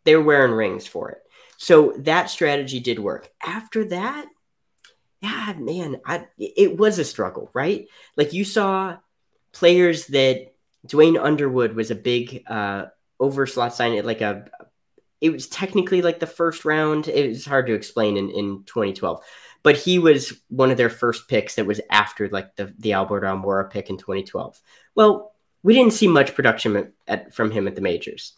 they 0.05 0.17
were 0.17 0.25
wearing 0.25 0.53
rings 0.53 0.87
for 0.87 1.11
it. 1.11 1.19
So 1.57 1.95
that 1.99 2.31
strategy 2.31 2.81
did 2.81 2.99
work. 2.99 3.31
After 3.41 3.85
that, 3.87 4.27
yeah, 5.21 5.55
man, 5.57 6.01
I, 6.05 6.27
it 6.37 6.77
was 6.77 6.99
a 6.99 7.05
struggle, 7.05 7.49
right? 7.55 7.87
Like 8.17 8.33
you 8.33 8.45
saw 8.45 8.97
players 9.53 10.09
that 10.09 10.55
Duane 10.85 11.17
Underwood 11.17 11.77
was 11.77 11.93
a 11.93 11.95
big 11.95 12.43
uh, 12.49 12.87
over 13.21 13.47
slot 13.47 13.75
sign, 13.75 14.05
like 14.05 14.21
a 14.21 14.47
it 15.23 15.33
was 15.33 15.47
technically 15.47 16.03
like 16.03 16.19
the 16.19 16.27
first 16.27 16.65
round. 16.65 17.07
It 17.07 17.29
was 17.29 17.47
hard 17.47 17.69
to 17.69 17.75
explain 17.75 18.17
in, 18.17 18.29
in 18.31 18.65
2012, 18.65 19.23
but 19.63 19.77
he 19.77 20.01
was 20.01 20.41
one 20.49 20.73
of 20.73 20.77
their 20.77 20.91
first 20.91 21.29
picks 21.29 21.55
that 21.55 21.65
was 21.65 21.81
after 21.91 22.29
like 22.29 22.57
the, 22.57 22.75
the 22.81 22.93
Albert 22.93 23.23
Almora 23.23 23.71
pick 23.71 23.89
in 23.89 23.97
2012. 23.97 24.61
Well, 24.97 25.33
we 25.63 25.75
didn't 25.75 25.93
see 25.93 26.09
much 26.09 26.35
production 26.35 26.77
at, 26.77 26.93
at, 27.07 27.35
from 27.35 27.53
him 27.53 27.69
at 27.69 27.77
the 27.77 27.81
majors. 27.81 28.35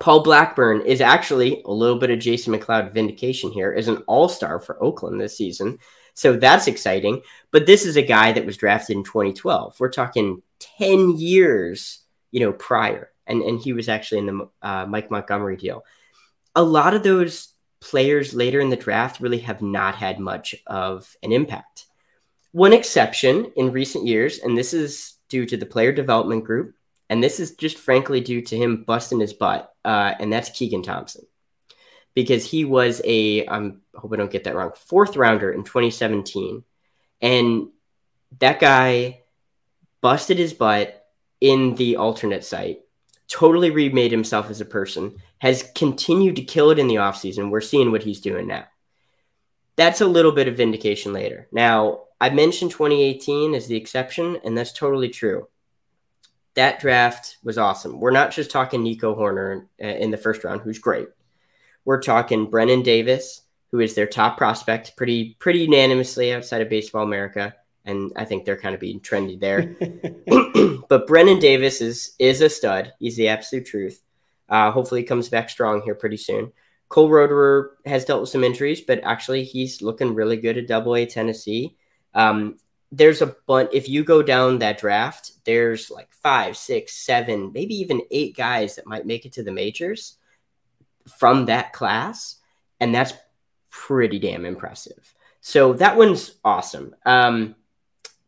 Paul 0.00 0.22
Blackburn 0.22 0.82
is 0.82 1.00
actually 1.00 1.62
a 1.64 1.72
little 1.72 1.98
bit 1.98 2.10
of 2.10 2.18
Jason 2.18 2.52
McLeod 2.52 2.92
vindication 2.92 3.50
here 3.50 3.74
as 3.76 3.88
an 3.88 3.98
all 4.06 4.28
star 4.28 4.60
for 4.60 4.82
Oakland 4.82 5.18
this 5.18 5.36
season. 5.36 5.78
So 6.12 6.36
that's 6.36 6.66
exciting. 6.66 7.22
But 7.52 7.64
this 7.64 7.86
is 7.86 7.96
a 7.96 8.02
guy 8.02 8.32
that 8.32 8.44
was 8.44 8.58
drafted 8.58 8.98
in 8.98 9.04
2012. 9.04 9.80
We're 9.80 9.88
talking 9.88 10.42
10 10.58 11.16
years, 11.16 12.00
you 12.32 12.40
know, 12.40 12.52
prior. 12.52 13.08
And, 13.26 13.40
and 13.40 13.58
he 13.58 13.72
was 13.72 13.88
actually 13.88 14.18
in 14.18 14.26
the 14.26 14.48
uh, 14.60 14.84
Mike 14.84 15.10
Montgomery 15.10 15.56
deal 15.56 15.84
a 16.54 16.62
lot 16.62 16.94
of 16.94 17.02
those 17.02 17.48
players 17.80 18.34
later 18.34 18.60
in 18.60 18.70
the 18.70 18.76
draft 18.76 19.20
really 19.20 19.40
have 19.40 19.62
not 19.62 19.94
had 19.96 20.20
much 20.20 20.54
of 20.66 21.16
an 21.22 21.32
impact. 21.32 21.86
One 22.52 22.72
exception 22.72 23.52
in 23.56 23.72
recent 23.72 24.06
years, 24.06 24.38
and 24.38 24.56
this 24.56 24.74
is 24.74 25.14
due 25.28 25.46
to 25.46 25.56
the 25.56 25.66
player 25.66 25.92
development 25.92 26.44
group, 26.44 26.74
and 27.08 27.22
this 27.22 27.40
is 27.40 27.56
just 27.56 27.78
frankly 27.78 28.20
due 28.20 28.42
to 28.42 28.56
him 28.56 28.84
busting 28.84 29.20
his 29.20 29.32
butt, 29.32 29.72
uh, 29.84 30.14
and 30.20 30.32
that's 30.32 30.50
Keegan 30.50 30.82
Thompson. 30.82 31.24
because 32.14 32.44
he 32.44 32.64
was 32.64 33.00
a 33.04 33.46
I'm 33.46 33.82
I 33.96 34.00
hope 34.00 34.12
I 34.12 34.16
don't 34.16 34.30
get 34.30 34.44
that 34.44 34.54
wrong 34.54 34.72
fourth 34.76 35.16
rounder 35.16 35.50
in 35.50 35.64
2017, 35.64 36.62
and 37.20 37.68
that 38.38 38.60
guy 38.60 39.22
busted 40.00 40.38
his 40.38 40.52
butt 40.52 41.06
in 41.40 41.74
the 41.74 41.96
alternate 41.96 42.44
site, 42.44 42.80
totally 43.32 43.70
remade 43.70 44.12
himself 44.12 44.50
as 44.50 44.60
a 44.60 44.66
person, 44.66 45.16
has 45.38 45.70
continued 45.74 46.36
to 46.36 46.44
kill 46.44 46.70
it 46.70 46.78
in 46.78 46.86
the 46.86 46.96
offseason. 46.96 47.50
We're 47.50 47.62
seeing 47.62 47.90
what 47.90 48.02
he's 48.02 48.20
doing 48.20 48.46
now. 48.46 48.66
That's 49.76 50.02
a 50.02 50.06
little 50.06 50.32
bit 50.32 50.48
of 50.48 50.58
vindication 50.58 51.14
later. 51.14 51.48
Now, 51.50 52.02
I 52.20 52.28
mentioned 52.28 52.72
2018 52.72 53.54
as 53.54 53.66
the 53.66 53.76
exception, 53.76 54.38
and 54.44 54.56
that's 54.56 54.72
totally 54.72 55.08
true. 55.08 55.48
That 56.54 56.78
draft 56.78 57.38
was 57.42 57.56
awesome. 57.56 57.98
We're 58.00 58.10
not 58.10 58.32
just 58.32 58.50
talking 58.50 58.82
Nico 58.82 59.14
Hoerner 59.16 59.66
uh, 59.82 59.86
in 59.86 60.10
the 60.10 60.18
first 60.18 60.44
round, 60.44 60.60
who's 60.60 60.78
great. 60.78 61.08
We're 61.86 62.02
talking 62.02 62.50
Brennen 62.50 62.82
Davis, 62.82 63.40
who 63.70 63.80
is 63.80 63.94
their 63.94 64.06
top 64.06 64.36
prospect, 64.36 64.94
pretty 64.94 65.36
pretty 65.40 65.60
unanimously 65.60 66.34
outside 66.34 66.60
of 66.60 66.68
Baseball 66.68 67.02
America 67.02 67.54
and 67.84 68.12
I 68.16 68.24
think 68.24 68.44
they're 68.44 68.60
kind 68.60 68.74
of 68.74 68.80
being 68.80 69.00
trendy 69.00 69.38
there. 69.38 69.76
but 70.88 71.06
Brennen 71.06 71.40
Davis 71.40 71.80
is 71.80 72.14
is 72.18 72.40
a 72.40 72.48
stud. 72.48 72.92
He's 72.98 73.16
the 73.16 73.28
absolute 73.28 73.66
truth. 73.66 74.02
Uh, 74.48 74.70
hopefully, 74.70 75.00
he 75.00 75.06
comes 75.06 75.28
back 75.28 75.50
strong 75.50 75.82
here 75.82 75.94
pretty 75.94 76.16
soon. 76.16 76.52
Cole 76.88 77.08
Roederer 77.08 77.70
has 77.86 78.04
dealt 78.04 78.20
with 78.20 78.30
some 78.30 78.44
injuries, 78.44 78.82
but 78.82 79.00
actually, 79.02 79.44
he's 79.44 79.82
looking 79.82 80.14
really 80.14 80.36
good 80.36 80.58
at 80.58 80.66
Double 80.66 80.94
A 80.94 81.06
Tennessee. 81.06 81.76
Um, 82.14 82.58
there's 82.90 83.22
a 83.22 83.34
bunch. 83.46 83.70
If 83.72 83.88
you 83.88 84.04
go 84.04 84.22
down 84.22 84.58
that 84.58 84.78
draft, 84.78 85.32
there's 85.44 85.90
like 85.90 86.12
five, 86.12 86.56
six, 86.56 86.92
seven, 86.94 87.50
maybe 87.52 87.74
even 87.76 88.02
eight 88.10 88.36
guys 88.36 88.76
that 88.76 88.86
might 88.86 89.06
make 89.06 89.24
it 89.24 89.32
to 89.32 89.42
the 89.42 89.52
majors 89.52 90.18
from 91.18 91.46
that 91.46 91.72
class, 91.72 92.36
and 92.78 92.94
that's 92.94 93.14
pretty 93.70 94.18
damn 94.18 94.44
impressive. 94.44 95.14
So 95.40 95.72
that 95.74 95.96
one's 95.96 96.36
awesome. 96.44 96.94
Um, 97.04 97.56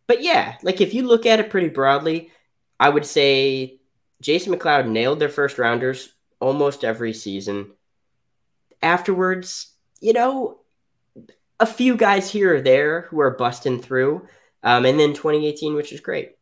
but 0.07 0.23
yeah, 0.23 0.57
like 0.63 0.81
if 0.81 0.95
you 0.95 1.07
look 1.07 1.27
at 1.27 1.41
it 1.41 1.51
pretty 1.51 1.69
broadly, 1.69 2.31
I 2.79 2.89
would 2.89 3.07
say 3.07 3.81
Jason 4.21 4.55
McLeod 4.55 4.89
nailed 4.89 5.21
their 5.21 5.29
first 5.29 5.59
rounders 5.59 6.15
almost 6.41 6.85
every 6.85 7.13
season. 7.13 7.73
Afterwards, 8.83 9.73
you 10.01 10.13
know, 10.13 10.59
a 11.61 11.67
few 11.67 11.97
guys 11.97 12.31
here 12.31 12.57
or 12.57 12.61
there 12.61 13.03
who 13.03 13.21
are 13.21 13.37
busting 13.37 13.81
through. 13.81 14.27
Um, 14.63 14.87
and 14.87 14.99
then 14.99 15.11
2018, 15.11 15.75
which 15.75 15.93
is 15.93 16.01
great. 16.01 16.33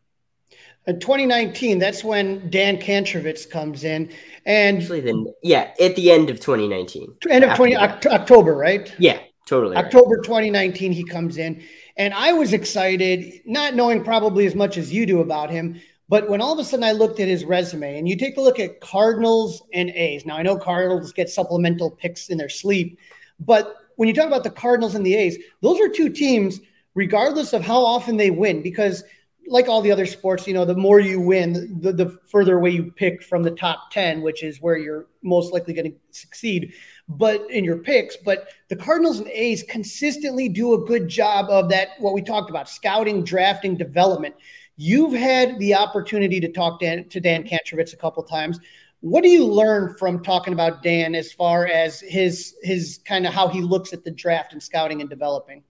In 0.87 0.99
2019, 0.99 1.79
that's 1.79 2.03
when 2.03 2.51
Dan 2.51 2.77
Kantrowitz 2.77 3.49
comes 3.49 3.85
in, 3.85 4.13
and 4.45 4.79
actually, 4.79 5.01
then 5.01 5.27
yeah, 5.41 5.73
at 5.81 5.95
the 5.95 6.11
end 6.11 6.29
of 6.29 6.41
2019, 6.41 7.19
end 7.31 7.45
of 7.45 7.55
20 7.55 7.77
October, 7.77 8.53
right? 8.55 8.93
Yeah, 8.99 9.21
totally. 9.53 9.77
October 9.77 10.17
right. 10.17 10.25
2019, 10.25 10.93
he 10.93 11.05
comes 11.05 11.37
in, 11.37 11.63
and 11.97 12.15
I 12.15 12.33
was 12.33 12.53
excited, 12.53 13.43
not 13.45 13.75
knowing 13.75 14.03
probably 14.03 14.47
as 14.47 14.55
much 14.55 14.77
as 14.77 14.93
you 14.93 15.05
do 15.07 15.21
about 15.21 15.51
him. 15.51 15.81
But 16.09 16.29
when 16.29 16.41
all 16.41 16.53
of 16.53 16.59
a 16.59 16.65
sudden 16.65 16.85
I 16.85 16.93
looked 16.93 17.21
at 17.21 17.29
his 17.29 17.45
resume 17.45 17.99
and 17.99 18.09
you 18.09 18.17
take 18.17 18.37
a 18.37 18.41
look 18.41 18.59
at 18.59 18.81
Cardinals 18.81 19.63
and 19.73 19.89
A's. 19.91 20.27
Now 20.27 20.37
I 20.37 20.43
know 20.43 20.59
Cardinals 20.59 21.13
get 21.13 21.31
supplemental 21.31 21.91
picks 21.91 22.29
in 22.29 22.37
their 22.37 22.51
sleep, 22.51 22.99
but 23.41 23.77
when 23.97 24.09
you 24.09 24.15
talk 24.15 24.27
about 24.27 24.45
the 24.45 24.51
Cardinals 24.51 24.95
and 24.95 25.07
the 25.07 25.15
A's, 25.15 25.39
those 25.61 25.81
are 25.81 25.89
two 25.89 26.11
teams, 26.11 26.61
regardless 26.95 27.53
of 27.53 27.63
how 27.63 27.85
often 27.85 28.17
they 28.17 28.31
win, 28.31 28.63
because 28.63 29.05
like 29.53 29.69
all 29.69 29.83
the 29.83 29.93
other 29.93 30.07
sports, 30.07 30.47
you 30.47 30.55
know, 30.55 30.65
the 30.65 30.75
more 30.75 30.99
you 30.99 31.21
win, 31.21 31.79
the, 31.81 31.93
the 31.93 32.19
further 32.27 32.57
away 32.57 32.71
you 32.71 32.91
pick 32.91 33.23
from 33.23 33.43
the 33.43 33.51
top 33.51 33.91
10, 33.91 34.23
which 34.23 34.43
is 34.43 34.61
where 34.63 34.79
you're 34.79 35.07
most 35.23 35.53
likely 35.53 35.75
going 35.75 35.93
to 35.93 35.99
succeed 36.11 36.73
but 37.09 37.49
in 37.51 37.65
your 37.65 37.77
picks. 37.77 38.17
But 38.17 38.49
the 38.69 38.77
Cardinals 38.77 39.19
and 39.19 39.29
A's 39.29 39.63
consistently 39.63 40.49
do 40.49 40.75
a 40.75 40.87
good 40.87 41.09
job 41.09 41.51
of 41.51 41.69
that, 41.69 41.89
what 41.99 42.15
we 42.15 42.23
talked 42.23 42.51
about 42.51 42.69
scouting, 42.69 43.25
drafting, 43.25 43.77
development. 43.77 44.35
You've 44.77 45.13
had 45.13 45.59
the 45.59 45.75
opportunity 45.75 46.41
to 46.41 46.51
talk 46.51 46.81
to 46.81 47.21
Dan 47.21 47.45
Kantrowitz 47.45 47.93
a 47.93 47.97
couple 47.97 48.23
times. 48.23 48.59
What 49.01 49.23
do 49.23 49.29
you 49.29 49.47
learn 49.47 49.97
from 49.99 50.23
talking 50.23 50.55
about 50.55 50.83
Dan 50.83 51.15
as 51.15 51.33
far 51.33 51.67
as 51.67 52.01
his 52.01 52.55
his 52.63 53.01
kind 53.05 53.27
of 53.27 53.35
how 53.35 53.49
he 53.49 53.61
looks 53.61 53.93
at 53.93 54.05
the 54.05 54.13
draft 54.13 54.53
and 54.53 54.63
scouting 54.63 55.01
and 55.01 55.11
developing? 55.11 55.65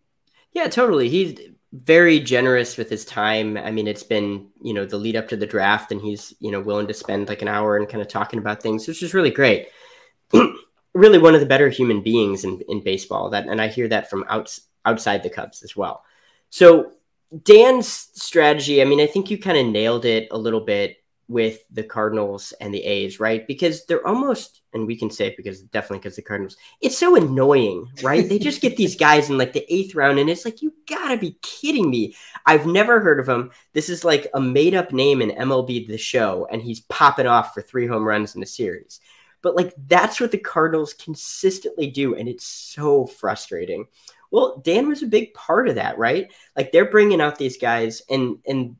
Yeah, 0.52 0.68
totally. 0.68 1.08
He's 1.08 1.38
very 1.72 2.20
generous 2.20 2.76
with 2.76 2.90
his 2.90 3.04
time. 3.04 3.56
I 3.56 3.70
mean, 3.70 3.86
it's 3.86 4.02
been, 4.02 4.48
you 4.60 4.74
know, 4.74 4.84
the 4.84 4.98
lead 4.98 5.16
up 5.16 5.28
to 5.28 5.36
the 5.36 5.46
draft 5.46 5.90
and 5.90 6.00
he's, 6.00 6.34
you 6.38 6.50
know, 6.50 6.60
willing 6.60 6.86
to 6.86 6.94
spend 6.94 7.28
like 7.28 7.42
an 7.42 7.48
hour 7.48 7.76
and 7.76 7.88
kind 7.88 8.02
of 8.02 8.08
talking 8.08 8.38
about 8.38 8.62
things, 8.62 8.86
which 8.86 9.02
is 9.02 9.14
really 9.14 9.30
great. 9.30 9.68
really 10.94 11.18
one 11.18 11.34
of 11.34 11.40
the 11.40 11.46
better 11.46 11.70
human 11.70 12.02
beings 12.02 12.44
in, 12.44 12.60
in 12.68 12.82
baseball. 12.82 13.30
That 13.30 13.46
and 13.46 13.60
I 13.60 13.68
hear 13.68 13.88
that 13.88 14.10
from 14.10 14.24
outs, 14.28 14.60
outside 14.84 15.22
the 15.22 15.30
Cubs 15.30 15.62
as 15.62 15.74
well. 15.74 16.04
So 16.50 16.92
Dan's 17.44 17.88
strategy, 17.88 18.82
I 18.82 18.84
mean, 18.84 19.00
I 19.00 19.06
think 19.06 19.30
you 19.30 19.38
kind 19.38 19.56
of 19.56 19.66
nailed 19.66 20.04
it 20.04 20.28
a 20.30 20.38
little 20.38 20.60
bit 20.60 21.01
with 21.28 21.60
the 21.70 21.82
Cardinals 21.82 22.52
and 22.60 22.74
the 22.74 22.82
A's, 22.84 23.20
right? 23.20 23.46
Because 23.46 23.86
they're 23.86 24.06
almost, 24.06 24.62
and 24.72 24.86
we 24.86 24.96
can 24.96 25.10
say 25.10 25.28
it 25.28 25.36
because 25.36 25.62
definitely 25.62 25.98
because 25.98 26.16
the 26.16 26.22
Cardinals, 26.22 26.56
it's 26.80 26.98
so 26.98 27.16
annoying, 27.16 27.88
right? 28.02 28.28
they 28.28 28.38
just 28.38 28.60
get 28.60 28.76
these 28.76 28.96
guys 29.08 29.30
in 29.30 29.38
like 29.38 29.52
the 29.52 29.66
eighth 29.72 29.94
round, 29.94 30.18
and 30.18 30.28
it's 30.28 30.44
like, 30.44 30.62
you 30.62 30.72
gotta 30.88 31.16
be 31.16 31.38
kidding 31.42 31.88
me. 31.88 32.14
I've 32.46 32.66
never 32.66 33.00
heard 33.00 33.20
of 33.20 33.28
him. 33.28 33.50
This 33.72 33.88
is 33.88 34.04
like 34.04 34.26
a 34.34 34.40
made 34.40 34.74
up 34.74 34.92
name 34.92 35.22
in 35.22 35.30
MLB 35.30 35.86
The 35.86 35.98
Show, 35.98 36.46
and 36.50 36.60
he's 36.60 36.80
popping 36.80 37.26
off 37.26 37.54
for 37.54 37.62
three 37.62 37.86
home 37.86 38.06
runs 38.06 38.34
in 38.34 38.42
a 38.42 38.46
series. 38.46 39.00
But 39.42 39.56
like 39.56 39.74
that's 39.88 40.20
what 40.20 40.30
the 40.30 40.38
Cardinals 40.38 40.94
consistently 40.94 41.90
do, 41.90 42.14
and 42.14 42.28
it's 42.28 42.44
so 42.44 43.06
frustrating. 43.06 43.86
Well, 44.30 44.62
Dan 44.64 44.88
was 44.88 45.02
a 45.02 45.06
big 45.06 45.34
part 45.34 45.68
of 45.68 45.74
that, 45.74 45.98
right? 45.98 46.32
Like 46.56 46.72
they're 46.72 46.90
bringing 46.90 47.20
out 47.20 47.38
these 47.38 47.58
guys, 47.58 48.02
and 48.08 48.38
and 48.46 48.76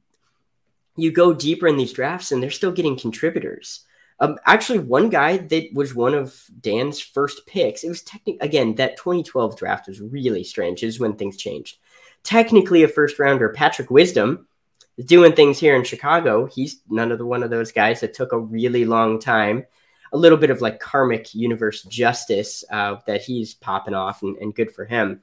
you 0.96 1.10
go 1.10 1.32
deeper 1.32 1.66
in 1.66 1.76
these 1.76 1.92
drafts, 1.92 2.32
and 2.32 2.42
they're 2.42 2.50
still 2.50 2.72
getting 2.72 2.96
contributors. 2.96 3.84
Um, 4.20 4.38
actually, 4.46 4.78
one 4.78 5.08
guy 5.08 5.38
that 5.38 5.72
was 5.72 5.94
one 5.94 6.14
of 6.14 6.44
Dan's 6.60 7.00
first 7.00 7.46
picks. 7.46 7.82
It 7.82 7.88
was 7.88 8.02
technically 8.02 8.46
again 8.46 8.74
that 8.76 8.96
2012 8.96 9.56
draft 9.56 9.88
was 9.88 10.00
really 10.00 10.44
strange. 10.44 10.82
Is 10.82 11.00
when 11.00 11.14
things 11.14 11.36
changed. 11.36 11.78
Technically, 12.22 12.82
a 12.84 12.88
first 12.88 13.18
rounder, 13.18 13.48
Patrick 13.48 13.90
Wisdom, 13.90 14.46
is 14.96 15.06
doing 15.06 15.32
things 15.32 15.58
here 15.58 15.74
in 15.74 15.82
Chicago. 15.82 16.46
He's 16.46 16.82
none 16.88 17.10
of 17.10 17.18
the 17.18 17.26
one 17.26 17.42
of 17.42 17.50
those 17.50 17.72
guys 17.72 18.00
that 18.00 18.14
took 18.14 18.32
a 18.32 18.38
really 18.38 18.84
long 18.84 19.18
time 19.18 19.66
a 20.12 20.18
little 20.18 20.38
bit 20.38 20.50
of 20.50 20.60
like 20.60 20.78
karmic 20.78 21.34
universe 21.34 21.82
justice 21.84 22.64
uh, 22.70 22.96
that 23.06 23.22
he's 23.22 23.54
popping 23.54 23.94
off 23.94 24.22
and, 24.22 24.36
and 24.38 24.54
good 24.54 24.70
for 24.70 24.84
him. 24.84 25.22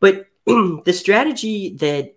But 0.00 0.26
the 0.46 0.92
strategy 0.92 1.76
that 1.76 2.16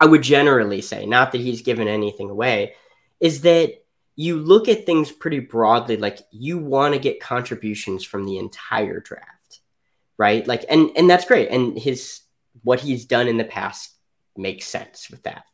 I 0.00 0.06
would 0.06 0.22
generally 0.22 0.80
say, 0.80 1.06
not 1.06 1.32
that 1.32 1.40
he's 1.40 1.62
given 1.62 1.88
anything 1.88 2.30
away, 2.30 2.74
is 3.20 3.42
that 3.42 3.74
you 4.14 4.36
look 4.36 4.68
at 4.68 4.86
things 4.86 5.10
pretty 5.10 5.40
broadly. 5.40 5.96
Like 5.96 6.20
you 6.30 6.58
want 6.58 6.94
to 6.94 7.00
get 7.00 7.20
contributions 7.20 8.04
from 8.04 8.24
the 8.24 8.38
entire 8.38 9.00
draft, 9.00 9.60
right? 10.18 10.46
Like, 10.46 10.64
and 10.68 10.90
and 10.96 11.08
that's 11.08 11.24
great. 11.24 11.48
And 11.50 11.78
his 11.78 12.22
what 12.62 12.80
he's 12.80 13.04
done 13.04 13.28
in 13.28 13.36
the 13.36 13.44
past 13.44 13.92
makes 14.36 14.66
sense 14.66 15.10
with 15.10 15.22
that 15.22 15.44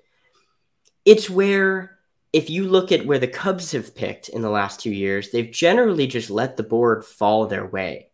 it's 1.04 1.28
where 1.28 1.98
if 2.32 2.48
you 2.48 2.68
look 2.68 2.92
at 2.92 3.06
where 3.06 3.18
the 3.18 3.28
Cubs 3.28 3.72
have 3.72 3.94
picked 3.94 4.28
in 4.28 4.42
the 4.42 4.50
last 4.50 4.80
two 4.80 4.92
years, 4.92 5.30
they've 5.30 5.50
generally 5.50 6.06
just 6.06 6.30
let 6.30 6.56
the 6.56 6.62
board 6.62 7.04
fall 7.04 7.46
their 7.46 7.66
way. 7.66 8.08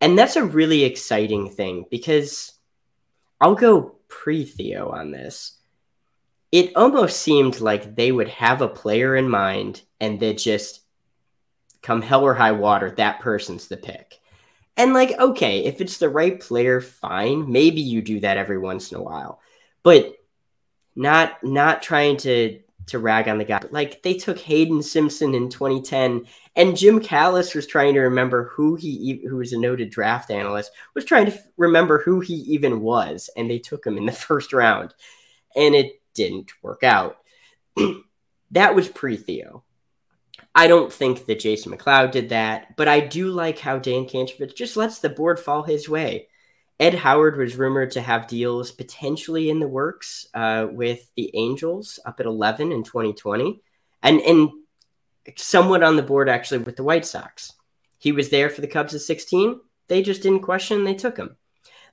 And 0.00 0.18
that's 0.18 0.36
a 0.36 0.44
really 0.44 0.84
exciting 0.84 1.50
thing 1.50 1.84
because 1.90 2.52
I'll 3.40 3.54
go 3.54 3.96
pre 4.08 4.44
Theo 4.44 4.88
on 4.88 5.12
this. 5.12 5.58
It 6.52 6.74
almost 6.76 7.20
seemed 7.20 7.60
like 7.60 7.94
they 7.94 8.10
would 8.10 8.28
have 8.28 8.60
a 8.60 8.68
player 8.68 9.14
in 9.16 9.28
mind 9.28 9.82
and 10.00 10.18
that 10.20 10.38
just 10.38 10.80
come 11.82 12.02
hell 12.02 12.24
or 12.24 12.34
high 12.34 12.52
water, 12.52 12.90
that 12.92 13.20
person's 13.20 13.68
the 13.68 13.76
pick. 13.76 14.20
And 14.76 14.94
like, 14.94 15.18
okay, 15.18 15.64
if 15.64 15.80
it's 15.80 15.98
the 15.98 16.08
right 16.08 16.40
player, 16.40 16.80
fine. 16.80 17.50
Maybe 17.50 17.80
you 17.80 18.02
do 18.02 18.20
that 18.20 18.36
every 18.36 18.58
once 18.58 18.92
in 18.92 18.98
a 18.98 19.02
while. 19.02 19.40
But 19.82 20.14
not 20.96 21.42
not 21.42 21.82
trying 21.82 22.16
to 22.18 22.60
to 22.86 22.98
rag 22.98 23.28
on 23.28 23.38
the 23.38 23.44
guy. 23.44 23.60
Like 23.70 24.02
they 24.02 24.14
took 24.14 24.38
Hayden 24.38 24.82
Simpson 24.82 25.34
in 25.34 25.48
2010, 25.48 26.26
and 26.56 26.76
Jim 26.76 27.00
Callis 27.00 27.54
was 27.54 27.66
trying 27.66 27.94
to 27.94 28.00
remember 28.00 28.50
who 28.54 28.74
he, 28.74 29.22
who 29.28 29.36
was 29.36 29.52
a 29.52 29.58
noted 29.58 29.90
draft 29.90 30.30
analyst, 30.30 30.72
was 30.94 31.04
trying 31.04 31.26
to 31.26 31.38
remember 31.56 32.02
who 32.02 32.20
he 32.20 32.34
even 32.34 32.80
was, 32.80 33.30
and 33.36 33.48
they 33.48 33.58
took 33.58 33.86
him 33.86 33.96
in 33.96 34.06
the 34.06 34.12
first 34.28 34.52
round, 34.52 34.94
and 35.54 35.74
it 35.74 35.99
didn't 36.20 36.52
work 36.62 36.82
out. 36.82 37.16
that 38.50 38.74
was 38.74 38.88
pre 38.88 39.16
Theo. 39.16 39.64
I 40.54 40.66
don't 40.66 40.92
think 40.92 41.26
that 41.26 41.40
Jason 41.40 41.72
McLeod 41.72 42.10
did 42.10 42.30
that, 42.30 42.76
but 42.76 42.88
I 42.88 43.00
do 43.00 43.30
like 43.30 43.58
how 43.58 43.78
Dan 43.78 44.04
Kantrowitz 44.04 44.54
just 44.54 44.76
lets 44.76 44.98
the 44.98 45.08
board 45.08 45.38
fall 45.38 45.62
his 45.62 45.88
way. 45.88 46.26
Ed 46.78 46.94
Howard 46.94 47.36
was 47.36 47.56
rumored 47.56 47.92
to 47.92 48.00
have 48.00 48.26
deals 48.26 48.72
potentially 48.72 49.48
in 49.48 49.60
the 49.60 49.68
works 49.68 50.26
uh, 50.34 50.66
with 50.70 51.10
the 51.16 51.30
Angels 51.34 52.00
up 52.04 52.20
at 52.20 52.26
11 52.26 52.72
in 52.72 52.82
2020, 52.82 53.62
and 54.02 54.20
and 54.20 54.50
somewhat 55.36 55.82
on 55.82 55.96
the 55.96 56.02
board 56.02 56.28
actually 56.28 56.58
with 56.58 56.76
the 56.76 56.84
White 56.84 57.06
Sox. 57.06 57.52
He 57.98 58.12
was 58.12 58.30
there 58.30 58.50
for 58.50 58.60
the 58.60 58.66
Cubs 58.66 58.94
at 58.94 59.02
16. 59.02 59.60
They 59.88 60.02
just 60.02 60.22
didn't 60.22 60.40
question. 60.40 60.84
They 60.84 60.94
took 60.94 61.16
him. 61.16 61.36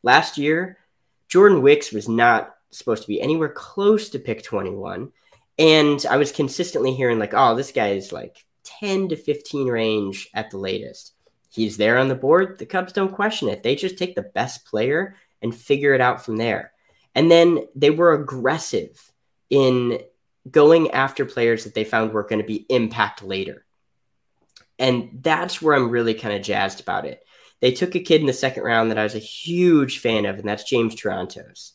Last 0.04 0.38
year, 0.38 0.78
Jordan 1.28 1.62
Wicks 1.62 1.92
was 1.92 2.08
not 2.08 2.57
supposed 2.72 3.04
to 3.04 3.08
be 3.08 3.22
anywhere 3.22 3.50
close 3.50 4.10
to 4.10 4.20
pick 4.20 4.44
21. 4.44 5.12
And 5.60 6.06
I 6.10 6.18
was 6.18 6.32
consistently 6.32 6.94
hearing, 6.94 7.20
like, 7.20 7.34
oh, 7.34 7.56
this 7.56 7.72
guy 7.72 7.90
is 7.90 8.12
like 8.12 8.46
10 8.64 9.10
to 9.10 9.16
15 9.16 9.68
range 9.68 10.30
at 10.34 10.52
the 10.52 10.58
latest 10.58 11.14
he's 11.58 11.78
there 11.78 11.98
on 11.98 12.08
the 12.08 12.16
board. 12.16 12.58
The 12.58 12.66
Cubs 12.66 12.94
don't 12.94 13.14
question 13.14 13.50
it. 13.50 13.64
They 13.64 13.76
just 13.76 13.98
take 13.98 14.16
the 14.16 14.22
best 14.22 14.66
player 14.66 15.16
and 15.42 15.54
figure 15.54 15.94
it 15.94 16.02
out 16.02 16.24
from 16.24 16.38
there. 16.38 16.72
And 17.16 17.32
then 17.32 17.66
they 17.76 17.90
were 17.90 18.14
aggressive 18.14 19.12
in 19.50 20.00
going 20.50 20.92
after 20.92 21.26
players 21.26 21.64
that 21.64 21.74
they 21.74 21.84
found 21.84 22.14
were 22.14 22.24
going 22.24 22.42
to 22.42 22.48
be 22.48 22.66
impact 22.70 23.24
later. 23.24 23.66
And 24.80 25.20
that's 25.22 25.62
where 25.62 25.76
I'm 25.76 25.90
really 25.90 26.14
kind 26.14 26.36
of 26.36 26.44
jazzed 26.44 26.80
about 26.80 27.06
it. 27.06 27.24
They 27.60 27.72
took 27.72 27.96
a 27.96 28.00
kid 28.00 28.22
in 28.22 28.28
the 28.28 28.34
second 28.34 28.64
round 28.64 28.92
that 28.92 29.00
I 29.00 29.04
was 29.04 29.16
a 29.16 29.20
huge 29.20 29.98
fan 29.98 30.28
of, 30.28 30.38
and 30.38 30.48
that's 30.48 30.64
James 30.64 30.96
Triantos. 30.96 31.72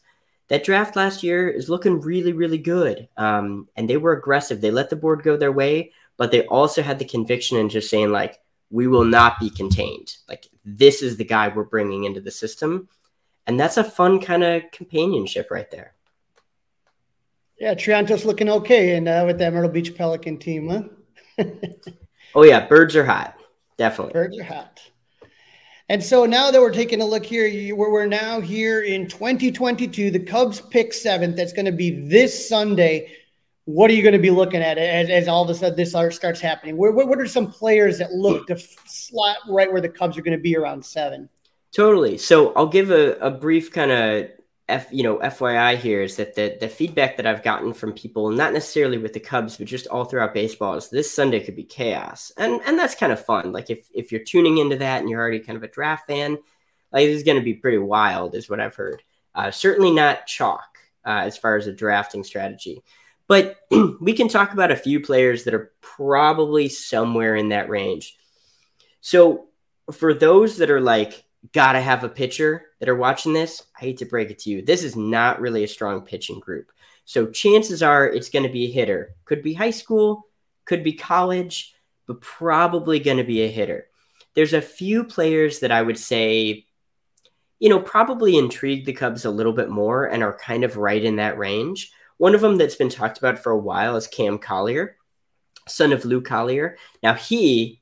That 0.49 0.65
draft 0.65 0.97
last 0.97 1.23
year 1.23 1.49
is 1.49 1.71
looking 1.71 2.01
really, 2.01 2.33
really 2.33 2.59
good. 2.59 3.09
Um, 3.17 3.69
and 3.77 3.89
they 3.89 3.97
were 3.97 4.13
aggressive. 4.13 4.61
They 4.61 4.71
let 4.71 4.91
the 4.91 4.97
board 4.97 5.23
go 5.23 5.37
their 5.37 5.53
way, 5.53 5.93
but 6.17 6.31
they 6.31 6.47
also 6.47 6.83
had 6.83 6.99
the 6.99 7.05
conviction 7.05 7.57
and 7.57 7.71
just 7.71 7.89
saying, 7.89 8.11
like, 8.11 8.39
we 8.73 8.89
will 8.89 9.05
not 9.05 9.39
be 9.39 9.51
contained. 9.51 10.17
Like 10.29 10.49
this 10.65 11.03
is 11.03 11.17
the 11.17 11.25
guy 11.25 11.49
we're 11.49 11.65
bringing 11.65 12.05
into 12.05 12.21
the 12.21 12.31
system. 12.31 12.89
And 13.47 13.61
that's 13.61 13.77
a 13.77 13.85
fun 13.85 14.21
kind 14.21 14.43
of 14.43 14.63
companionship 14.73 15.51
right 15.51 15.71
there. 15.71 15.95
Yeah, 17.59 17.75
Triantos 17.75 18.25
looking 18.25 18.49
okay 18.49 18.97
and 18.97 19.07
uh, 19.07 19.25
with 19.27 19.39
that 19.39 19.53
Myrtle 19.53 19.71
Beach 19.71 19.95
Pelican 19.95 20.39
team, 20.39 20.69
huh? 20.69 21.45
oh 22.35 22.43
yeah, 22.43 22.67
birds 22.67 22.97
are 22.97 23.05
hot. 23.05 23.37
Definitely. 23.77 24.15
Birds 24.15 24.39
are 24.39 24.45
hot. 24.45 24.81
And 25.93 26.03
so 26.03 26.25
now 26.25 26.51
that 26.51 26.59
we're 26.59 26.73
taking 26.73 27.03
a 27.03 27.05
look 27.05 27.23
here, 27.23 27.77
where 27.77 27.91
we're 27.91 28.07
now 28.07 28.41
here 28.41 28.81
in 28.81 29.07
2022. 29.09 30.11
The 30.11 30.21
Cubs 30.21 30.59
pick 30.59 30.95
seventh. 30.95 31.37
That's 31.37 31.53
going 31.53 31.67
to 31.67 31.73
be 31.73 32.09
this 32.09 32.49
Sunday 32.49 33.13
what 33.67 33.91
are 33.91 33.95
you 33.95 34.03
going 34.03 34.15
to 34.15 34.19
be 34.19 34.31
looking 34.31 34.63
at 34.63 34.79
as, 34.79 35.11
as 35.11 35.29
all 35.29 35.45
of 35.45 35.51
a 35.51 35.55
sudden 35.55 35.77
this 35.77 35.95
art 35.95 36.15
starts 36.15 36.41
happening? 36.41 36.79
Where, 36.79 36.93
what 36.93 37.21
are 37.21 37.27
some 37.27 37.47
players 37.47 37.99
that 37.99 38.11
look 38.13 38.47
to 38.47 38.59
slot 38.87 39.37
right 39.51 39.71
where 39.71 39.83
the 39.83 39.89
Cubs 39.91 40.17
are 40.17 40.23
going 40.23 40.37
to 40.37 40.43
be 40.43 40.57
around 40.57 40.83
seven? 40.83 41.29
Totally. 41.73 42.17
So 42.17 42.55
I'll 42.55 42.67
give 42.67 42.91
a, 42.91 43.13
a 43.17 43.31
brief 43.31 43.71
kind 43.71 43.91
of 43.91 44.31
F, 44.69 44.89
you 44.93 45.03
know, 45.03 45.19
FYI 45.19 45.77
here 45.77 46.03
is 46.03 46.17
that 46.17 46.35
the, 46.35 46.57
the 46.61 46.69
feedback 46.69 47.17
that 47.17 47.27
I've 47.27 47.43
gotten 47.43 47.73
from 47.73 47.93
people, 47.93 48.31
not 48.31 48.53
necessarily 48.53 48.97
with 48.97 49.13
the 49.13 49.21
Cubs, 49.21 49.57
but 49.57 49.67
just 49.67 49.89
all 49.89 50.05
throughout 50.05 50.35
baseball, 50.35 50.75
is 50.75 50.89
this 50.89 51.13
Sunday 51.13 51.41
could 51.41 51.57
be 51.57 51.65
chaos, 51.65 52.33
and 52.37 52.61
and 52.65 52.79
that's 52.79 52.95
kind 52.95 53.13
of 53.13 53.25
fun. 53.25 53.53
Like 53.53 53.71
if 53.71 53.89
if 53.93 54.13
you're 54.13 54.25
tuning 54.25 54.59
into 54.59 54.77
that 54.77 55.01
and 55.01 55.11
you're 55.11 55.21
already 55.21 55.41
kind 55.41 55.57
of 55.57 55.63
a 55.63 55.69
draft 55.69 56.07
fan, 56.07 56.39
like 56.93 57.07
this 57.07 57.17
is 57.17 57.25
going 57.25 57.39
to 57.39 57.45
be 57.45 57.55
pretty 57.55 57.79
wild, 57.79 58.35
is 58.35 58.49
what 58.49 58.61
I've 58.61 58.75
heard. 58.75 59.03
Uh, 59.35 59.51
certainly 59.51 59.91
not 59.91 60.27
chalk 60.27 60.79
uh, 61.05 61.23
as 61.25 61.37
far 61.37 61.57
as 61.57 61.67
a 61.67 61.73
drafting 61.73 62.25
strategy. 62.25 62.83
But 63.27 63.57
we 64.01 64.13
can 64.13 64.29
talk 64.29 64.53
about 64.53 64.71
a 64.71 64.77
few 64.77 65.01
players 65.01 65.45
that 65.45 65.55
are 65.55 65.73
probably 65.81 66.69
somewhere 66.69 67.35
in 67.35 67.49
that 67.49 67.69
range. 67.69 68.17
So 69.01 69.47
for 69.91 70.15
those 70.15 70.59
that 70.59 70.71
are 70.71 70.81
like, 70.81 71.25
gotta 71.53 71.81
have 71.81 72.05
a 72.05 72.09
pitcher 72.09 72.67
that 72.79 72.89
are 72.89 72.97
watching 72.97 73.33
this, 73.33 73.65
I 73.77 73.81
hate 73.81 73.99
to 73.99 74.05
break 74.05 74.31
it 74.31 74.39
to 74.41 74.51
you. 74.51 74.63
This 74.63 74.85
is 74.85 74.95
not 74.97 75.41
really 75.41 75.65
a 75.65 75.69
strong 75.69 76.03
pitching 76.03 76.39
group. 76.39 76.71
So 77.05 77.27
chances 77.27 77.83
are 77.83 78.07
it's 78.07 78.29
going 78.29 78.45
to 78.45 78.53
be 78.53 78.67
a 78.67 78.73
hitter. 78.73 79.15
Could 79.25 79.43
be 79.43 79.55
high 79.55 79.71
school, 79.71 80.29
could 80.65 80.85
be 80.85 80.93
college, 80.93 81.75
but 82.07 82.21
probably 82.21 83.01
going 83.01 83.17
to 83.17 83.25
be 83.25 83.43
a 83.43 83.51
hitter. 83.51 83.89
There's 84.35 84.53
a 84.53 84.63
few 84.63 85.05
players 85.05 85.61
that 85.61 85.73
I 85.73 85.83
would 85.83 85.99
say, 85.99 86.67
you 87.59 87.69
know, 87.69 87.81
probably 87.81 88.39
intrigue 88.39 88.87
the 88.87 88.93
Cubs 88.93 89.25
a 89.25 89.31
little 89.31 89.53
bit 89.53 89.69
more 89.69 90.07
and 90.07 90.23
are 90.23 90.37
kind 90.39 90.65
of 90.65 90.77
right 90.77 91.03
in 91.03 91.17
that 91.17 91.39
range. 91.39 91.93
One 92.19 92.35
of 92.35 92.41
them 92.41 92.57
that's 92.57 92.77
been 92.77 92.89
talked 92.89 93.19
about 93.19 93.39
for 93.39 93.53
a 93.53 93.59
while 93.59 93.97
is 93.97 94.07
Cam 94.07 94.39
Collier, 94.39 94.97
son 95.69 95.93
of 95.93 96.05
Lou 96.05 96.21
Collier. 96.21 96.77
Now 97.03 97.15
he 97.15 97.82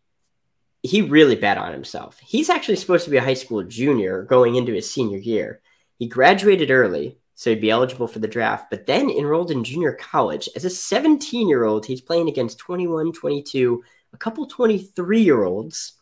he 0.83 1.03
really 1.03 1.37
bet 1.37 1.59
on 1.59 1.73
himself. 1.73 2.19
He's 2.21 2.49
actually 2.49 2.77
supposed 2.77 3.05
to 3.05 3.11
be 3.11 3.19
a 3.19 3.23
high 3.23 3.35
school 3.35 3.63
junior 3.63 4.23
going 4.25 4.57
into 4.57 4.73
his 4.73 4.91
senior 4.91 5.19
year. 5.19 5.61
He 5.99 6.09
graduated 6.09 6.71
early, 6.71 7.19
so 7.35 7.51
he'd 7.51 7.61
be 7.61 7.71
eligible 7.71 8.07
for 8.07 8.19
the 8.19 8.29
draft, 8.29 8.71
but 8.71 8.87
then 8.87 9.11
enrolled 9.11 9.51
in 9.51 9.65
junior 9.65 9.93
college. 9.93 10.49
As 10.57 10.65
a 10.65 10.71
17 10.71 11.49
year 11.49 11.65
old, 11.65 11.85
he's 11.85 12.01
playing 12.01 12.29
against 12.29 12.59
21, 12.59 13.13
22, 13.13 13.83
a 14.13 14.17
couple 14.17 14.47
23 14.47 15.23
year 15.23 15.45
olds. 15.45 15.95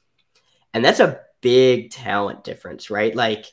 And 0.75 0.85
that's 0.85 1.01
a 1.01 1.21
big 1.41 1.91
talent 1.91 2.45
difference, 2.45 2.91
right? 2.91 3.15
Like 3.15 3.47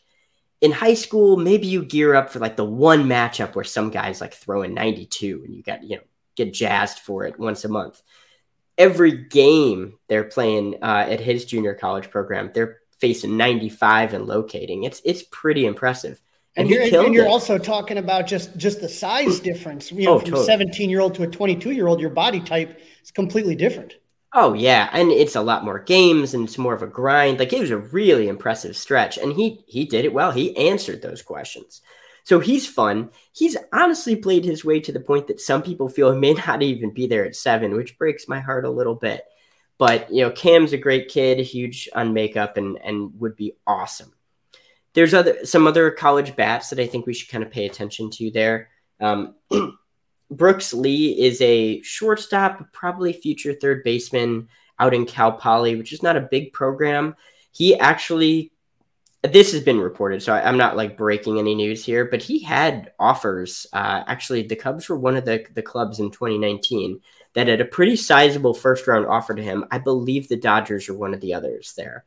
in 0.62 0.72
high 0.72 0.94
school, 0.94 1.38
maybe 1.38 1.68
you 1.68 1.84
gear 1.84 2.16
up 2.16 2.30
for 2.30 2.40
like 2.40 2.56
the 2.56 2.66
one 2.66 3.06
matchup 3.06 3.56
where 3.56 3.64
some 3.64 3.90
guy's 3.90 4.22
like 4.22 4.34
throwing 4.34 4.74
92 4.74 5.44
and 5.46 5.56
you 5.56 5.64
got, 5.64 5.84
you 5.84 5.98
know, 5.98 6.04
get 6.36 6.54
jazzed 6.54 7.00
for 7.00 7.26
it 7.26 7.40
once 7.40 7.66
a 7.66 7.70
month. 7.70 8.02
Every 8.78 9.12
game 9.12 9.98
they're 10.10 10.26
playing 10.26 10.76
uh, 10.82 11.06
at 11.10 11.20
his 11.20 11.46
junior 11.46 11.74
college 11.74 12.10
program, 12.10 12.52
they're 12.54 12.80
facing 13.00 13.38
95 13.38 14.14
and 14.14 14.26
locating. 14.26 14.84
It's 14.84 15.02
it's 15.06 15.24
pretty 15.24 15.66
impressive. 15.66 16.22
And, 16.58 16.70
and 16.70 16.92
you're, 16.92 17.06
and 17.06 17.14
you're 17.14 17.28
also 17.28 17.58
talking 17.58 17.98
about 17.98 18.28
just 18.28 18.56
just 18.58 18.80
the 18.80 18.90
size 18.90 19.40
difference. 19.40 19.92
You 19.92 20.06
know, 20.06 20.14
oh, 20.14 20.20
from 20.20 20.30
totally. 20.30 20.46
17 20.46 20.90
year 20.90 21.02
old 21.02 21.16
to 21.16 21.24
a 21.24 21.28
22 21.28 21.72
year 21.72 21.88
old, 21.88 22.00
your 22.00 22.10
body 22.10 22.40
type 22.40 22.80
is 23.04 23.12
completely 23.12 23.56
different. 23.56 23.96
Oh 24.34 24.54
yeah, 24.54 24.90
and 24.92 25.12
it's 25.12 25.36
a 25.36 25.42
lot 25.42 25.64
more 25.64 25.80
games 25.80 26.34
and 26.34 26.46
it's 26.46 26.58
more 26.58 26.74
of 26.74 26.82
a 26.82 26.88
grind. 26.88 27.40
Like 27.40 27.54
it 27.54 27.60
was 27.60 27.72
a 27.72 27.78
really 27.78 28.28
impressive 28.28 28.76
stretch 28.76 29.18
and 29.18 29.34
he 29.34 29.64
he 29.68 29.86
did 29.86 30.06
it 30.06 30.14
well. 30.14 30.32
He 30.32 30.56
answered 30.58 31.02
those 31.02 31.22
questions. 31.22 31.82
So 32.26 32.40
he's 32.40 32.68
fun. 32.68 33.12
He's 33.34 33.56
honestly 33.72 34.16
played 34.16 34.44
his 34.44 34.66
way 34.66 34.80
to 34.82 34.92
the 34.92 35.00
point 35.00 35.28
that 35.28 35.40
some 35.40 35.62
people 35.62 35.88
feel 35.88 36.12
he 36.12 36.20
may 36.20 36.34
not 36.34 36.62
even 36.64 36.92
be 36.92 37.06
there 37.06 37.24
at 37.24 37.36
7, 37.36 37.76
which 37.76 37.98
breaks 38.00 38.28
my 38.28 38.40
heart 38.40 38.66
a 38.66 38.70
little 38.70 38.96
bit. 38.96 39.24
But, 39.78 40.12
you 40.12 40.24
know, 40.24 40.32
Cam's 40.32 40.74
a 40.74 40.78
great 40.78 41.08
kid, 41.08 41.40
huge 41.40 41.88
on 41.94 42.14
makeup 42.14 42.58
and 42.58 42.80
and 42.84 43.12
would 43.20 43.36
be 43.36 43.54
awesome. 43.68 44.12
There's 44.94 45.14
other 45.14 45.46
some 45.46 45.68
other 45.68 45.92
college 45.92 46.36
bats 46.36 46.70
that 46.70 46.80
I 46.80 46.88
think 46.88 47.06
we 47.06 47.14
should 47.14 47.30
kind 47.30 47.44
of 47.44 47.52
pay 47.52 47.66
attention 47.66 48.10
to 48.12 48.32
there. 48.32 48.70
Um, 49.00 49.36
Brooks 50.32 50.74
Lee 50.74 51.12
is 51.20 51.40
a 51.42 51.82
shortstop, 51.82 52.72
probably 52.72 53.14
future 53.14 53.54
third 53.54 53.84
baseman 53.84 54.48
out 54.80 54.94
in 54.94 55.06
Cal 55.06 55.34
Poly, 55.34 55.76
which 55.76 55.94
is 55.94 56.02
not 56.02 56.18
a 56.18 56.22
big 56.22 56.54
program. 56.54 57.16
He 57.52 57.78
actually, 57.78 58.52
this 59.28 59.52
has 59.54 59.62
been 59.62 59.80
reported, 59.80 60.22
so 60.22 60.34
I, 60.34 60.48
am 60.48 60.58
not 60.58 60.76
like 60.76 60.98
breaking 60.98 61.40
any 61.40 61.56
news 61.56 61.86
here, 61.86 62.06
but 62.06 62.22
he 62.22 62.40
had 62.40 62.92
offers. 63.00 63.66
Uh, 63.72 64.04
actually, 64.08 64.44
the 64.44 64.56
Cubs 64.56 64.90
were 64.90 64.98
one 64.98 65.16
of 65.16 65.26
the, 65.26 65.46
the 65.54 65.62
clubs 65.62 66.00
in 66.00 66.12
2019 66.12 67.00
that 67.34 67.48
had 67.48 67.62
a 67.62 67.66
pretty 67.66 67.96
sizable 67.96 68.54
first 68.54 68.88
round 68.88 69.06
offer 69.06 69.34
to 69.34 69.44
him. 69.44 69.66
I 69.72 69.78
believe 69.78 70.28
the 70.28 70.36
Dodgers 70.36 70.90
are 70.90 70.98
one 70.98 71.14
of 71.14 71.22
the 71.22 71.34
others 71.34 71.74
there. 71.78 72.04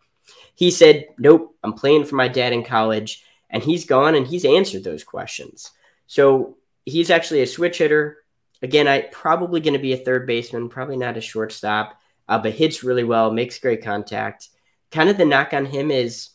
He 0.55 0.71
said, 0.71 1.07
Nope, 1.19 1.57
I'm 1.63 1.75
playing 1.75 2.05
for 2.05 2.17
my 2.17 2.29
dad 2.29 2.53
in 2.53 2.65
college. 2.65 3.25
And 3.51 3.63
he's 3.63 3.87
gone 3.87 4.15
and 4.15 4.27
he's 4.27 4.45
answered 4.45 4.85
those 4.85 5.05
questions. 5.05 5.71
So 6.07 6.59
he's 6.85 7.11
actually 7.11 7.43
a 7.43 7.47
switch 7.47 7.79
hitter. 7.79 8.19
Again, 8.61 8.89
I 8.89 9.03
probably 9.03 9.61
going 9.61 9.75
to 9.75 9.79
be 9.79 9.93
a 9.93 9.99
third 10.05 10.27
baseman, 10.27 10.69
probably 10.69 10.97
not 10.97 11.17
a 11.17 11.23
shortstop, 11.23 11.99
uh, 12.29 12.39
but 12.39 12.53
hits 12.53 12.83
really 12.83 13.05
well, 13.05 13.31
makes 13.31 13.59
great 13.59 13.83
contact. 13.83 14.49
Kind 14.91 15.09
of 15.09 15.17
the 15.17 15.25
knock 15.25 15.55
on 15.55 15.65
him 15.65 15.91
is, 15.91 16.31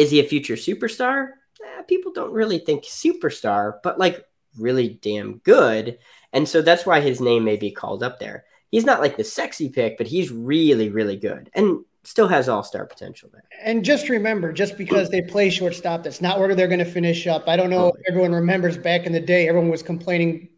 is 0.00 0.10
he 0.10 0.18
a 0.18 0.24
future 0.24 0.54
superstar? 0.54 1.32
Eh, 1.62 1.82
people 1.82 2.10
don't 2.12 2.32
really 2.32 2.58
think 2.58 2.84
superstar, 2.84 3.74
but 3.82 3.98
like 3.98 4.24
really 4.58 4.98
damn 5.02 5.38
good. 5.38 5.98
And 6.32 6.48
so 6.48 6.62
that's 6.62 6.86
why 6.86 7.00
his 7.00 7.20
name 7.20 7.44
may 7.44 7.56
be 7.56 7.70
called 7.70 8.02
up 8.02 8.18
there. 8.18 8.44
He's 8.70 8.86
not 8.86 9.00
like 9.00 9.18
the 9.18 9.24
sexy 9.24 9.68
pick, 9.68 9.98
but 9.98 10.06
he's 10.06 10.30
really, 10.30 10.88
really 10.88 11.16
good. 11.16 11.50
And 11.54 11.84
still 12.04 12.28
has 12.28 12.48
all 12.48 12.62
star 12.62 12.86
potential 12.86 13.28
there. 13.30 13.42
And 13.62 13.84
just 13.84 14.08
remember, 14.08 14.54
just 14.54 14.78
because 14.78 15.10
they 15.10 15.20
play 15.20 15.50
shortstop, 15.50 16.02
that's 16.04 16.22
not 16.22 16.38
where 16.38 16.54
they're 16.54 16.66
going 16.66 16.78
to 16.78 16.84
finish 16.84 17.26
up. 17.26 17.46
I 17.46 17.56
don't 17.56 17.68
know 17.68 17.88
if 17.88 17.96
everyone 18.08 18.32
remembers 18.32 18.78
back 18.78 19.04
in 19.04 19.12
the 19.12 19.20
day, 19.20 19.48
everyone 19.48 19.68
was 19.68 19.82
complaining 19.82 20.48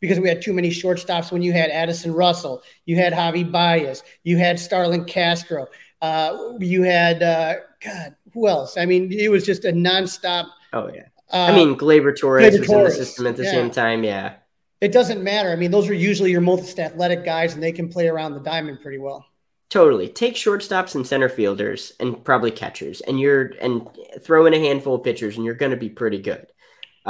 because 0.00 0.18
we 0.18 0.28
had 0.28 0.42
too 0.42 0.52
many 0.52 0.70
shortstops 0.70 1.30
when 1.30 1.42
you 1.42 1.52
had 1.52 1.70
Addison 1.70 2.12
Russell, 2.12 2.62
you 2.86 2.96
had 2.96 3.12
Javi 3.12 3.48
Baez, 3.48 4.02
you 4.24 4.36
had 4.36 4.58
Starlin 4.58 5.04
Castro, 5.04 5.66
uh, 6.02 6.54
you 6.58 6.82
had 6.82 7.22
uh, 7.22 7.56
God, 7.84 8.14
who 8.32 8.48
else? 8.48 8.76
I 8.76 8.86
mean, 8.86 9.12
it 9.12 9.30
was 9.30 9.44
just 9.44 9.64
a 9.64 9.72
nonstop. 9.72 10.46
Oh 10.72 10.90
yeah. 10.92 11.06
Uh, 11.32 11.48
I 11.50 11.54
mean, 11.54 11.76
Gleyber 11.76 12.18
Torres 12.18 12.54
Gleyber 12.54 12.58
was 12.60 12.68
Torres. 12.68 12.94
in 12.94 12.98
the 13.00 13.04
system 13.06 13.26
at 13.26 13.36
the 13.36 13.44
yeah. 13.44 13.50
same 13.50 13.70
time. 13.70 14.04
Yeah. 14.04 14.34
It 14.80 14.92
doesn't 14.92 15.22
matter. 15.22 15.50
I 15.50 15.56
mean, 15.56 15.70
those 15.70 15.88
are 15.88 15.94
usually 15.94 16.30
your 16.30 16.40
most 16.40 16.78
athletic 16.78 17.24
guys, 17.24 17.54
and 17.54 17.62
they 17.62 17.72
can 17.72 17.88
play 17.88 18.08
around 18.08 18.32
the 18.34 18.40
diamond 18.40 18.80
pretty 18.80 18.98
well. 18.98 19.26
Totally. 19.68 20.08
Take 20.08 20.34
shortstops 20.34 20.94
and 20.94 21.06
center 21.06 21.28
fielders 21.28 21.92
and 22.00 22.24
probably 22.24 22.50
catchers, 22.50 23.00
and 23.02 23.20
you're 23.20 23.52
and 23.60 23.86
throw 24.20 24.46
in 24.46 24.54
a 24.54 24.58
handful 24.58 24.96
of 24.96 25.04
pitchers, 25.04 25.36
and 25.36 25.44
you're 25.44 25.54
going 25.54 25.70
to 25.70 25.76
be 25.76 25.88
pretty 25.88 26.18
good. 26.18 26.46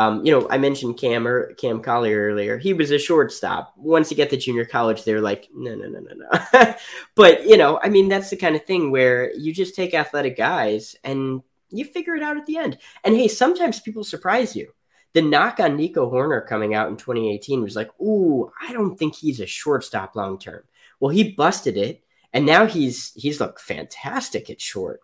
Um, 0.01 0.25
you 0.25 0.33
know, 0.33 0.49
I 0.49 0.57
mentioned 0.57 0.97
Cam 0.97 1.29
or 1.29 1.53
Cam 1.57 1.83
Collier 1.83 2.31
earlier. 2.31 2.57
He 2.57 2.73
was 2.73 2.91
a 2.91 2.99
shortstop. 2.99 3.75
Once 3.77 4.11
you 4.11 4.17
get 4.17 4.31
to 4.31 4.39
junior 4.39 4.65
college, 4.65 5.05
they're 5.05 5.21
like, 5.21 5.51
no, 5.55 5.75
no, 5.75 5.91
no, 5.91 6.01
no, 6.01 6.15
no. 6.15 6.75
but 7.15 7.47
you 7.47 7.59
know, 7.59 7.79
I 7.83 7.91
mean, 7.91 8.09
that's 8.09 8.31
the 8.31 8.39
kind 8.39 8.57
of 8.57 8.65
thing 8.65 8.91
where 8.91 9.31
you 9.35 9.53
just 9.53 9.75
take 9.75 9.93
athletic 9.93 10.39
guys 10.39 10.97
and 11.05 11.43
you 11.69 11.85
figure 11.85 12.17
it 12.17 12.23
out 12.23 12.39
at 12.39 12.47
the 12.47 12.57
end. 12.57 12.79
And 13.05 13.15
hey, 13.15 13.29
sometimes 13.29 13.81
people 13.81 14.03
surprise 14.03 14.57
you. 14.57 14.73
The 15.13 15.21
knock 15.21 15.61
on 15.61 15.77
Nico 15.77 16.11
Hoerner 16.11 16.47
coming 16.47 16.75
out 16.75 16.89
in 16.89 16.97
2018 16.97 17.61
was 17.61 17.77
like, 17.77 17.91
ooh, 18.01 18.51
I 18.67 18.73
don't 18.73 18.97
think 18.97 19.15
he's 19.15 19.41
a 19.41 19.47
shortstop 19.47 20.17
long 20.17 20.39
term. 20.39 20.63
Well, 20.99 21.11
he 21.11 21.33
busted 21.33 21.77
it 21.77 22.03
and 22.33 22.47
now 22.47 22.65
he's 22.65 23.13
he's 23.17 23.39
looked 23.39 23.61
fantastic 23.61 24.49
at 24.49 24.63
short. 24.63 25.01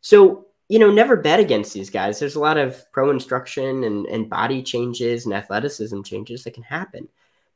So 0.00 0.46
you 0.70 0.78
know, 0.78 0.88
never 0.88 1.16
bet 1.16 1.40
against 1.40 1.74
these 1.74 1.90
guys. 1.90 2.20
There's 2.20 2.36
a 2.36 2.40
lot 2.40 2.56
of 2.56 2.80
pro 2.92 3.10
instruction 3.10 3.82
and, 3.82 4.06
and 4.06 4.30
body 4.30 4.62
changes 4.62 5.26
and 5.26 5.34
athleticism 5.34 6.02
changes 6.02 6.44
that 6.44 6.54
can 6.54 6.62
happen. 6.62 7.08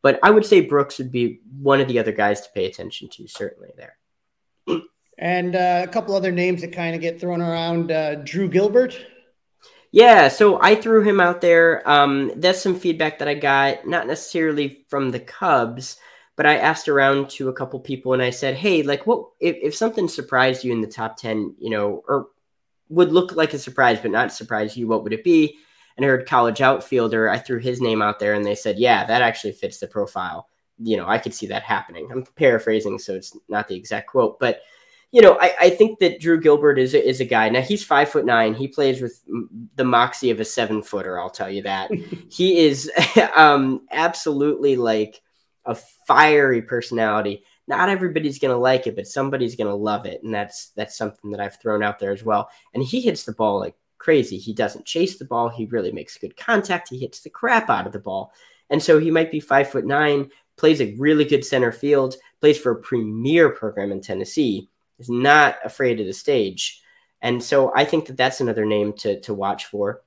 But 0.02 0.18
I 0.24 0.30
would 0.30 0.44
say 0.44 0.62
Brooks 0.62 0.98
would 0.98 1.12
be 1.12 1.38
one 1.62 1.80
of 1.80 1.86
the 1.86 2.00
other 2.00 2.10
guys 2.10 2.40
to 2.40 2.52
pay 2.52 2.66
attention 2.66 3.08
to, 3.10 3.28
certainly 3.28 3.70
there. 3.76 3.96
And 5.16 5.54
uh, 5.54 5.86
a 5.88 5.92
couple 5.92 6.16
other 6.16 6.32
names 6.32 6.62
that 6.62 6.72
kind 6.72 6.96
of 6.96 7.00
get 7.00 7.20
thrown 7.20 7.40
around 7.40 7.92
uh, 7.92 8.16
Drew 8.16 8.48
Gilbert. 8.48 8.98
Yeah, 9.92 10.26
so 10.26 10.60
I 10.60 10.74
threw 10.74 11.04
him 11.04 11.20
out 11.20 11.40
there. 11.40 11.88
Um, 11.88 12.32
that's 12.34 12.60
some 12.60 12.74
feedback 12.74 13.20
that 13.20 13.28
I 13.28 13.34
got, 13.34 13.86
not 13.86 14.08
necessarily 14.08 14.84
from 14.88 15.10
the 15.10 15.20
Cubs, 15.20 15.98
but 16.34 16.46
I 16.46 16.56
asked 16.56 16.88
around 16.88 17.30
to 17.30 17.48
a 17.48 17.52
couple 17.52 17.78
people 17.78 18.12
and 18.12 18.20
I 18.20 18.30
said, 18.30 18.56
"Hey, 18.56 18.82
like, 18.82 19.06
what 19.06 19.28
if, 19.38 19.56
if 19.62 19.72
something 19.76 20.08
surprised 20.08 20.64
you 20.64 20.72
in 20.72 20.80
the 20.80 20.88
top 20.88 21.16
ten, 21.16 21.54
you 21.60 21.70
know, 21.70 22.02
or 22.08 22.26
would 22.94 23.12
look 23.12 23.32
like 23.32 23.54
a 23.54 23.58
surprise 23.58 23.98
but 24.00 24.10
not 24.10 24.32
surprise 24.32 24.76
you? 24.76 24.88
What 24.88 25.02
would 25.04 25.12
it 25.12 25.24
be?" 25.24 25.58
And 25.96 26.04
I 26.04 26.08
heard 26.08 26.28
college 26.28 26.60
outfielder. 26.60 27.28
I 27.28 27.38
threw 27.38 27.58
his 27.58 27.80
name 27.80 28.02
out 28.02 28.18
there, 28.18 28.34
and 28.34 28.44
they 28.44 28.54
said, 28.54 28.78
"Yeah, 28.78 29.04
that 29.06 29.22
actually 29.22 29.52
fits 29.52 29.78
the 29.78 29.86
profile." 29.86 30.48
You 30.78 30.96
know, 30.96 31.06
I 31.06 31.18
could 31.18 31.34
see 31.34 31.46
that 31.48 31.62
happening. 31.62 32.08
I'm 32.10 32.24
paraphrasing, 32.36 32.98
so 32.98 33.14
it's 33.14 33.36
not 33.48 33.68
the 33.68 33.76
exact 33.76 34.08
quote, 34.08 34.40
but 34.40 34.60
you 35.14 35.20
know, 35.20 35.38
I, 35.40 35.54
I 35.60 35.70
think 35.70 36.00
that 36.00 36.18
Drew 36.18 36.40
Gilbert 36.40 36.76
is 36.76 36.92
a, 36.92 37.08
is 37.08 37.20
a 37.20 37.24
guy. 37.24 37.48
Now 37.48 37.60
he's 37.60 37.84
five 37.84 38.08
foot 38.08 38.24
nine. 38.24 38.52
He 38.52 38.66
plays 38.66 39.00
with 39.00 39.22
the 39.76 39.84
moxie 39.84 40.30
of 40.30 40.40
a 40.40 40.44
seven 40.44 40.82
footer. 40.82 41.20
I'll 41.20 41.30
tell 41.30 41.48
you 41.48 41.62
that. 41.62 41.92
he 42.32 42.66
is 42.66 42.90
um, 43.36 43.86
absolutely 43.92 44.74
like 44.74 45.22
a 45.66 45.76
fiery 45.76 46.62
personality. 46.62 47.44
Not 47.66 47.88
everybody's 47.88 48.38
going 48.38 48.52
to 48.52 48.58
like 48.58 48.86
it, 48.86 48.96
but 48.96 49.06
somebody's 49.06 49.56
going 49.56 49.68
to 49.68 49.74
love 49.74 50.06
it, 50.06 50.22
and 50.22 50.34
that's 50.34 50.68
that's 50.70 50.96
something 50.96 51.30
that 51.30 51.40
I've 51.40 51.60
thrown 51.60 51.82
out 51.82 51.98
there 51.98 52.12
as 52.12 52.22
well. 52.22 52.50
And 52.74 52.82
he 52.82 53.00
hits 53.00 53.24
the 53.24 53.32
ball 53.32 53.58
like 53.58 53.74
crazy. 53.98 54.36
He 54.36 54.52
doesn't 54.52 54.84
chase 54.84 55.18
the 55.18 55.24
ball. 55.24 55.48
He 55.48 55.66
really 55.66 55.92
makes 55.92 56.18
good 56.18 56.36
contact. 56.36 56.90
He 56.90 56.98
hits 56.98 57.20
the 57.20 57.30
crap 57.30 57.70
out 57.70 57.86
of 57.86 57.92
the 57.92 57.98
ball, 57.98 58.32
and 58.70 58.82
so 58.82 58.98
he 58.98 59.10
might 59.10 59.30
be 59.30 59.40
five 59.40 59.70
foot 59.70 59.86
nine, 59.86 60.30
plays 60.56 60.80
a 60.80 60.94
really 60.96 61.24
good 61.24 61.44
center 61.44 61.72
field, 61.72 62.16
plays 62.40 62.58
for 62.58 62.72
a 62.72 62.82
premier 62.82 63.50
program 63.50 63.92
in 63.92 64.00
Tennessee, 64.00 64.68
is 64.98 65.08
not 65.08 65.56
afraid 65.64 66.00
of 66.00 66.06
the 66.06 66.12
stage, 66.12 66.82
and 67.22 67.42
so 67.42 67.72
I 67.74 67.84
think 67.84 68.06
that 68.06 68.16
that's 68.16 68.40
another 68.40 68.66
name 68.66 68.92
to 68.94 69.20
to 69.20 69.32
watch 69.32 69.66
for 69.66 70.02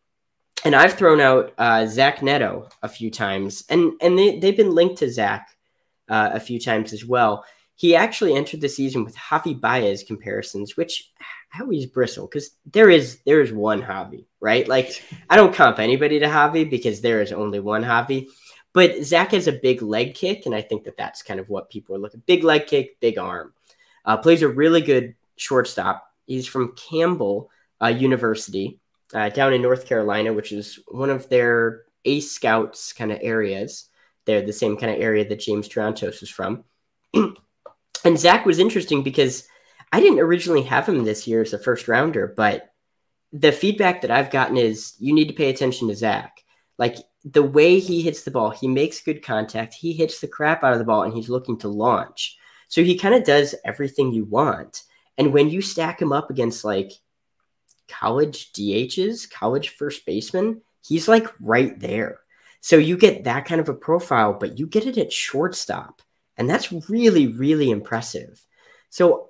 and 0.65 0.76
I've 0.76 0.93
thrown 0.93 1.22
out 1.22 1.54
uh, 1.58 1.86
Zach 1.86 2.22
Neto 2.22 2.67
a 2.82 2.89
few 2.89 3.10
times, 3.10 3.63
and 3.70 3.93
and 4.02 4.17
they 4.17 4.39
they've 4.39 4.58
been 4.58 4.76
linked 4.76 4.98
to 4.98 5.12
Zach 5.12 5.57
uh, 6.10 6.32
a 6.34 6.39
few 6.39 6.60
times 6.60 6.93
as 6.93 7.06
well. 7.06 7.46
He 7.76 7.96
actually 7.96 8.36
entered 8.36 8.62
the 8.62 8.70
season 8.70 9.04
with 9.04 9.15
Javi 9.15 9.60
Baez 9.60 10.04
comparisons, 10.04 10.76
which 10.76 11.12
I 11.54 11.62
always 11.62 11.86
bristle 11.86 12.28
because 12.28 12.52
there 12.72 12.89
is 12.89 13.20
there 13.26 13.41
is 13.41 13.54
one 13.54 13.82
Javi, 13.82 14.26
right? 14.39 14.67
Like 14.67 15.04
I 15.30 15.36
don't 15.36 15.54
comp 15.54 15.80
anybody 15.80 16.20
to 16.20 16.26
Javi 16.26 16.70
because 16.70 17.02
there 17.02 17.22
is 17.22 17.32
only 17.32 17.60
one 17.60 17.84
Javi. 17.84 18.28
But 18.74 19.04
Zach 19.04 19.32
has 19.32 19.48
a 19.48 19.54
big 19.54 19.82
leg 19.82 20.13
kick, 20.13 20.46
and 20.46 20.54
I 20.54 20.62
think 20.62 20.84
that 20.84 20.98
that's 20.98 21.24
kind 21.24 21.39
of 21.39 21.50
what 21.50 21.70
people 21.70 21.96
are 21.96 22.00
looking. 22.00 22.22
Big 22.26 22.43
leg 22.43 22.67
kick, 22.67 23.00
big 23.00 23.17
arm. 23.17 23.54
Uh, 24.06 24.17
plays 24.17 24.41
a 24.41 24.48
really 24.48 24.82
good 24.82 25.15
shortstop. 25.36 26.12
He's 26.26 26.48
from 26.48 26.76
Campbell 26.76 27.50
uh, 27.82 27.88
University 27.88 28.80
uh, 29.13 29.30
down 29.30 29.54
in 29.54 29.62
North 29.62 29.86
Carolina, 29.86 30.34
which 30.34 30.52
is 30.52 30.80
one 30.89 31.10
of 31.10 31.30
their 31.30 31.84
ace 32.06 32.32
scouts 32.32 32.93
kind 32.93 33.12
of 33.12 33.20
areas. 33.22 33.89
They're 34.27 34.45
the 34.45 34.53
same 34.53 34.77
kind 34.77 34.93
of 34.93 35.01
area 35.01 35.27
that 35.27 35.39
James 35.39 35.67
Triantos 35.67 36.21
is 36.21 36.29
from. 36.29 36.65
and 37.13 38.19
Zach 38.19 38.45
was 38.45 38.59
interesting 38.59 39.01
because 39.01 39.47
I 39.91 40.01
didn't 40.01 40.19
originally 40.19 40.63
have 40.63 40.87
him 40.87 41.05
this 41.05 41.25
year 41.25 41.41
as 41.41 41.53
a 41.53 41.57
first 41.57 41.87
rounder, 41.87 42.33
but 42.35 42.73
the 43.31 43.51
feedback 43.51 44.01
that 44.01 44.11
I've 44.11 44.29
gotten 44.29 44.57
is 44.57 44.95
you 44.99 45.13
need 45.13 45.29
to 45.29 45.33
pay 45.33 45.49
attention 45.49 45.87
to 45.87 45.95
Zach. 45.95 46.43
Like 46.77 46.97
the 47.23 47.43
way 47.43 47.79
he 47.79 48.01
hits 48.01 48.23
the 48.23 48.31
ball, 48.31 48.51
he 48.51 48.67
makes 48.67 49.01
good 49.01 49.23
contact, 49.23 49.73
he 49.73 49.93
hits 49.93 50.19
the 50.19 50.27
crap 50.27 50.63
out 50.63 50.73
of 50.73 50.79
the 50.79 50.85
ball, 50.85 51.03
and 51.03 51.13
he's 51.13 51.29
looking 51.29 51.57
to 51.59 51.69
launch. 51.69 52.37
So 52.67 52.83
he 52.83 52.97
kind 52.97 53.15
of 53.15 53.23
does 53.23 53.55
everything 53.65 54.11
you 54.11 54.25
want. 54.25 54.83
And 55.17 55.33
when 55.33 55.49
you 55.49 55.61
stack 55.61 56.01
him 56.01 56.11
up 56.11 56.29
against 56.29 56.65
like 56.65 56.91
college 57.87 58.51
DHs, 58.51 59.29
college 59.29 59.69
first 59.69 60.05
baseman, 60.05 60.61
he's 60.85 61.07
like 61.07 61.27
right 61.39 61.79
there. 61.79 62.19
So 62.62 62.78
you 62.78 62.98
get 62.98 63.24
that 63.26 63.46
kind 63.46 63.62
of 63.62 63.70
a 63.70 63.74
profile, 63.74 64.34
but 64.34 64.60
you 64.60 64.67
get 64.67 64.86
it 64.86 64.98
at 64.98 65.13
shortstop. 65.13 66.02
And 66.38 66.50
that's 66.50 66.72
really, 66.89 67.28
really 67.28 67.72
impressive. 67.72 68.46
So 68.89 69.30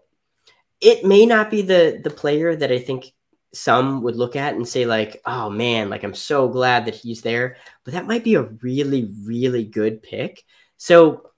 it 0.82 1.06
may 1.06 1.26
not 1.26 1.50
be 1.50 1.62
the 1.62 2.00
the 2.04 2.10
player 2.10 2.56
that 2.56 2.72
I 2.72 2.80
think 2.80 3.12
some 3.54 4.04
would 4.04 4.16
look 4.16 4.36
at 4.36 4.56
and 4.56 4.68
say, 4.68 4.86
like, 4.86 5.22
oh 5.26 5.50
man, 5.50 5.90
like 5.90 6.04
I'm 6.04 6.14
so 6.14 6.48
glad 6.50 6.86
that 6.86 6.96
he's 6.96 7.22
there. 7.22 7.58
But 7.84 7.94
that 7.94 8.06
might 8.06 8.24
be 8.24 8.36
a 8.36 8.44
really, 8.44 9.10
really 9.24 9.64
good 9.64 10.04
pick. 10.04 10.44
So 10.78 11.32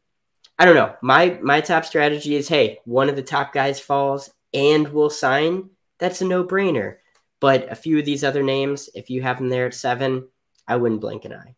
I 0.57 0.65
don't 0.65 0.75
know. 0.75 0.95
My 1.01 1.39
my 1.41 1.61
top 1.61 1.85
strategy 1.85 2.35
is 2.35 2.47
hey, 2.47 2.79
one 2.85 3.09
of 3.09 3.15
the 3.15 3.23
top 3.23 3.53
guys 3.53 3.79
falls 3.79 4.29
and 4.53 4.87
will 4.89 5.09
sign. 5.09 5.69
That's 5.99 6.21
a 6.21 6.25
no-brainer. 6.25 6.97
But 7.39 7.71
a 7.71 7.75
few 7.75 7.99
of 7.99 8.05
these 8.05 8.23
other 8.23 8.43
names, 8.43 8.89
if 8.93 9.09
you 9.09 9.21
have 9.21 9.37
them 9.37 9.49
there 9.49 9.67
at 9.67 9.73
seven, 9.73 10.27
I 10.67 10.75
wouldn't 10.75 11.01
blink 11.01 11.23
an 11.23 11.33
eye. 11.33 11.55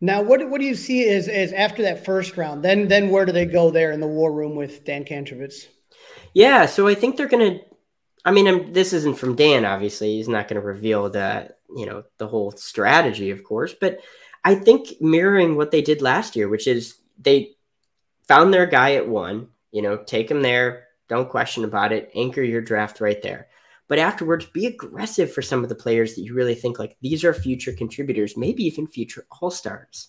Now, 0.00 0.22
what 0.22 0.48
what 0.50 0.60
do 0.60 0.66
you 0.66 0.74
see 0.74 1.08
as, 1.08 1.28
as 1.28 1.52
after 1.52 1.82
that 1.82 2.04
first 2.04 2.36
round? 2.36 2.62
Then 2.62 2.88
then 2.88 3.10
where 3.10 3.24
do 3.24 3.32
they 3.32 3.46
go 3.46 3.70
there 3.70 3.92
in 3.92 4.00
the 4.00 4.06
war 4.06 4.32
room 4.32 4.54
with 4.54 4.84
Dan 4.84 5.04
Kantrowitz? 5.04 5.66
Yeah, 6.34 6.66
so 6.66 6.86
I 6.86 6.94
think 6.94 7.16
they're 7.16 7.28
gonna. 7.28 7.60
I 8.24 8.32
mean, 8.32 8.48
I'm, 8.48 8.72
this 8.72 8.92
isn't 8.92 9.18
from 9.18 9.36
Dan. 9.36 9.64
Obviously, 9.64 10.16
he's 10.16 10.28
not 10.28 10.48
going 10.48 10.60
to 10.60 10.66
reveal 10.66 11.08
the 11.08 11.54
you 11.74 11.86
know 11.86 12.04
the 12.18 12.28
whole 12.28 12.50
strategy, 12.52 13.30
of 13.30 13.42
course. 13.42 13.74
But 13.78 14.00
I 14.44 14.54
think 14.54 15.00
mirroring 15.00 15.56
what 15.56 15.70
they 15.70 15.82
did 15.82 16.02
last 16.02 16.36
year, 16.36 16.48
which 16.48 16.66
is 16.66 16.98
they 17.18 17.52
found 18.28 18.52
their 18.52 18.66
guy 18.66 18.94
at 18.94 19.08
one. 19.08 19.48
You 19.72 19.82
know, 19.82 19.96
take 19.96 20.30
him 20.30 20.42
there. 20.42 20.88
Don't 21.08 21.30
question 21.30 21.64
about 21.64 21.92
it. 21.92 22.10
Anchor 22.14 22.42
your 22.42 22.60
draft 22.60 23.00
right 23.00 23.20
there 23.22 23.48
but 23.88 23.98
afterwards 23.98 24.46
be 24.46 24.66
aggressive 24.66 25.32
for 25.32 25.42
some 25.42 25.62
of 25.62 25.68
the 25.68 25.74
players 25.74 26.14
that 26.14 26.22
you 26.22 26.34
really 26.34 26.54
think 26.54 26.78
like 26.78 26.96
these 27.00 27.24
are 27.24 27.32
future 27.32 27.72
contributors, 27.72 28.36
maybe 28.36 28.64
even 28.64 28.86
future 28.86 29.26
all 29.40 29.50
stars. 29.50 30.08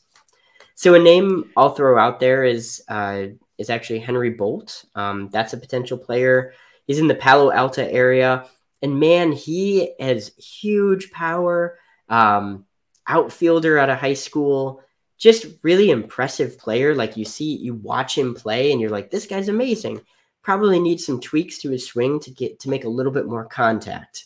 So 0.76 0.94
a 0.94 1.00
name 1.00 1.52
I'll 1.56 1.74
throw 1.74 1.98
out 1.98 2.20
there 2.20 2.44
is 2.44 2.84
uh, 2.88 3.28
is 3.58 3.70
actually 3.70 4.00
Henry 4.00 4.36
Bolte. 4.36 4.86
Um, 4.96 5.30
that's 5.32 5.54
a 5.54 5.58
potential 5.58 5.98
player. 5.98 6.54
He's 6.86 7.00
in 7.00 7.08
the 7.08 7.16
Palo 7.16 7.52
Alto 7.52 7.86
area, 7.86 8.46
and 8.82 9.00
man, 9.00 9.32
he 9.32 9.94
has 10.00 10.32
huge 10.38 11.12
power. 11.12 11.80
Um, 12.10 12.66
outfielder 13.10 13.78
out 13.78 13.90
of 13.90 13.98
high 13.98 14.14
school, 14.14 14.82
just 15.18 15.46
really 15.64 15.90
impressive 15.90 16.58
player. 16.58 16.94
Like 16.94 17.18
you 17.18 17.26
see, 17.26 17.56
you 17.56 17.74
watch 17.74 18.18
him 18.18 18.36
play, 18.36 18.72
and 18.72 18.80
you're 18.80 18.90
like, 18.90 19.12
this 19.12 19.26
guy's 19.26 19.50
amazing 19.50 20.02
probably 20.48 20.80
needs 20.80 21.06
some 21.06 21.20
tweaks 21.20 21.58
to 21.58 21.70
his 21.70 21.86
swing 21.86 22.22
to 22.22 22.32
get 22.32 22.58
to 22.58 22.70
make 22.70 22.86
a 22.86 22.90
little 22.90 23.12
bit 23.12 23.26
more 23.26 23.44
contact. 23.44 24.24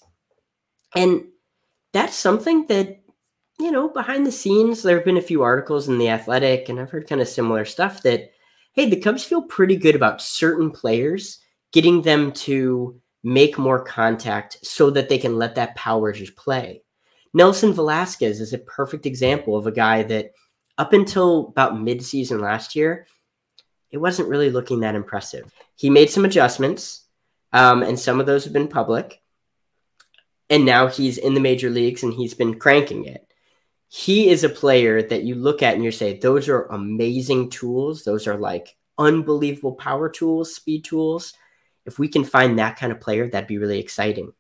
And 0.96 1.24
that's 1.94 2.16
something 2.16 2.68
that, 2.68 3.02
you 3.60 3.72
know, 3.72 3.90
behind 3.90 4.28
the 4.28 4.32
scenes, 4.32 4.84
there 4.84 4.98
have 4.98 5.04
been 5.04 5.18
a 5.18 5.22
few 5.22 5.42
articles 5.42 5.90
in 5.90 5.98
The 5.98 6.10
Athletic, 6.10 6.70
and 6.70 6.80
I've 6.80 6.92
heard 6.92 7.10
kind 7.10 7.22
of 7.22 7.28
similar 7.28 7.66
stuff 7.66 8.04
that, 8.04 8.34
hey, 8.74 8.88
the 8.88 9.00
Cubs 9.00 9.24
feel 9.24 9.42
pretty 9.42 9.76
good 9.76 9.96
about 9.96 10.22
certain 10.22 10.70
players 10.70 11.40
getting 11.72 12.04
them 12.04 12.32
to 12.34 13.02
make 13.24 13.58
more 13.58 13.84
contact 13.84 14.60
so 14.62 14.92
that 14.92 15.10
they 15.10 15.18
can 15.18 15.40
let 15.40 15.56
that 15.56 15.76
power 15.76 16.12
just 16.12 16.36
play. 16.36 16.84
Nelson 17.34 17.74
Velázquez 17.74 18.40
is 18.40 18.54
a 18.54 18.60
perfect 18.60 19.08
example 19.08 19.58
of 19.58 19.66
a 19.66 19.72
guy 19.72 20.04
that 20.04 20.34
up 20.78 20.94
until 20.94 21.48
about 21.48 21.74
midseason 21.74 22.42
last 22.42 22.76
year, 22.76 23.08
it 23.90 23.98
wasn't 23.98 24.30
really 24.30 24.52
looking 24.52 24.82
that 24.82 24.94
impressive. 24.94 25.52
He 25.82 25.90
made 25.90 26.12
some 26.12 26.26
adjustments, 26.26 27.06
um, 27.54 27.82
and 27.82 28.00
some 28.00 28.20
of 28.20 28.28
those 28.28 28.44
have 28.44 28.54
been 28.54 28.68
public. 28.68 29.20
And 30.48 30.64
now 30.64 30.86
he's 30.86 31.18
in 31.18 31.34
the 31.34 31.40
major 31.40 31.72
leagues 31.72 32.04
and 32.04 32.14
he's 32.14 32.36
been 32.36 32.60
cranking 32.60 33.06
it. 33.06 33.26
He 33.88 34.30
is 34.30 34.44
a 34.44 34.50
player 34.50 35.02
that 35.02 35.24
you 35.24 35.34
look 35.34 35.64
at 35.64 35.74
and 35.74 35.84
you 35.84 35.90
say, 35.90 36.20
those 36.20 36.48
are 36.50 36.68
amazing 36.68 37.50
tools. 37.50 38.04
Those 38.04 38.28
are 38.28 38.38
like 38.38 38.76
unbelievable 39.00 39.74
power 39.74 40.08
tools, 40.08 40.54
speed 40.54 40.84
tools. 40.84 41.34
If 41.88 41.98
we 41.98 42.08
can 42.08 42.26
find 42.26 42.60
that 42.60 42.78
kind 42.78 42.92
of 42.92 43.02
player, 43.02 43.28
that'd 43.28 43.48
be 43.48 43.58
really 43.58 43.80
exciting. 43.80 44.34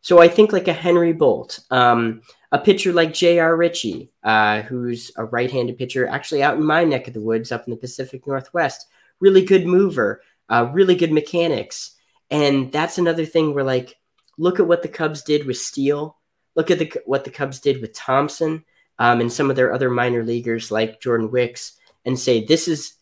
So 0.00 0.22
I 0.22 0.28
think 0.28 0.54
like 0.54 0.68
a 0.68 0.72
Henry 0.72 1.12
Bolte, 1.12 1.70
um, 1.70 2.22
a 2.50 2.58
pitcher 2.58 2.94
like 2.94 3.12
J.R. 3.12 3.54
Ritchie, 3.54 4.10
uh, 4.24 4.62
who's 4.62 5.12
a 5.18 5.26
right-handed 5.26 5.76
pitcher, 5.76 6.08
actually 6.08 6.42
out 6.42 6.56
in 6.56 6.64
my 6.64 6.84
neck 6.84 7.08
of 7.08 7.12
the 7.12 7.20
woods, 7.20 7.52
up 7.52 7.66
in 7.66 7.72
the 7.72 7.76
Pacific 7.76 8.26
Northwest, 8.26 8.86
really 9.20 9.44
good 9.44 9.66
mover, 9.66 10.22
uh, 10.48 10.70
really 10.72 10.94
good 10.94 11.12
mechanics, 11.12 11.92
and 12.30 12.72
that's 12.72 12.98
another 12.98 13.24
thing 13.24 13.54
where 13.54 13.64
like, 13.64 13.94
look 14.38 14.60
at 14.60 14.66
what 14.66 14.82
the 14.82 14.88
Cubs 14.88 15.22
did 15.22 15.46
with 15.46 15.58
Steele, 15.58 16.16
look 16.54 16.70
at 16.70 16.78
the 16.78 16.92
what 17.06 17.24
the 17.24 17.30
Cubs 17.30 17.60
did 17.60 17.80
with 17.80 17.94
Thompson, 17.94 18.64
um, 18.98 19.20
and 19.20 19.32
some 19.32 19.50
of 19.50 19.56
their 19.56 19.72
other 19.72 19.90
minor 19.90 20.24
leaguers 20.24 20.70
like 20.70 21.00
Jordan 21.00 21.30
Wicks, 21.30 21.72
and 22.04 22.18
say 22.18 22.44
this 22.44 22.68
is 22.68 22.94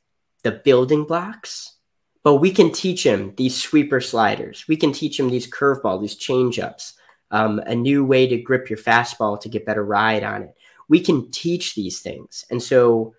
the 0.42 0.52
building 0.52 1.04
blocks 1.04 1.76
but 2.26 2.38
we 2.38 2.50
can 2.50 2.72
teach 2.72 3.06
him 3.06 3.32
these 3.36 3.54
sweeper 3.54 4.00
sliders. 4.00 4.64
We 4.66 4.76
can 4.76 4.90
teach 4.90 5.16
him 5.16 5.30
these 5.30 5.48
curveball, 5.48 6.00
these 6.00 6.18
changeups, 6.18 6.94
um, 7.30 7.60
a 7.60 7.76
new 7.76 8.04
way 8.04 8.26
to 8.26 8.36
grip 8.36 8.68
your 8.68 8.80
fastball 8.80 9.40
to 9.42 9.48
get 9.48 9.64
better 9.64 9.84
ride 9.84 10.24
on 10.24 10.42
it. 10.42 10.56
We 10.88 10.98
can 10.98 11.30
teach 11.30 11.76
these 11.76 12.00
things, 12.00 12.44
and 12.50 12.60
so 12.60 13.14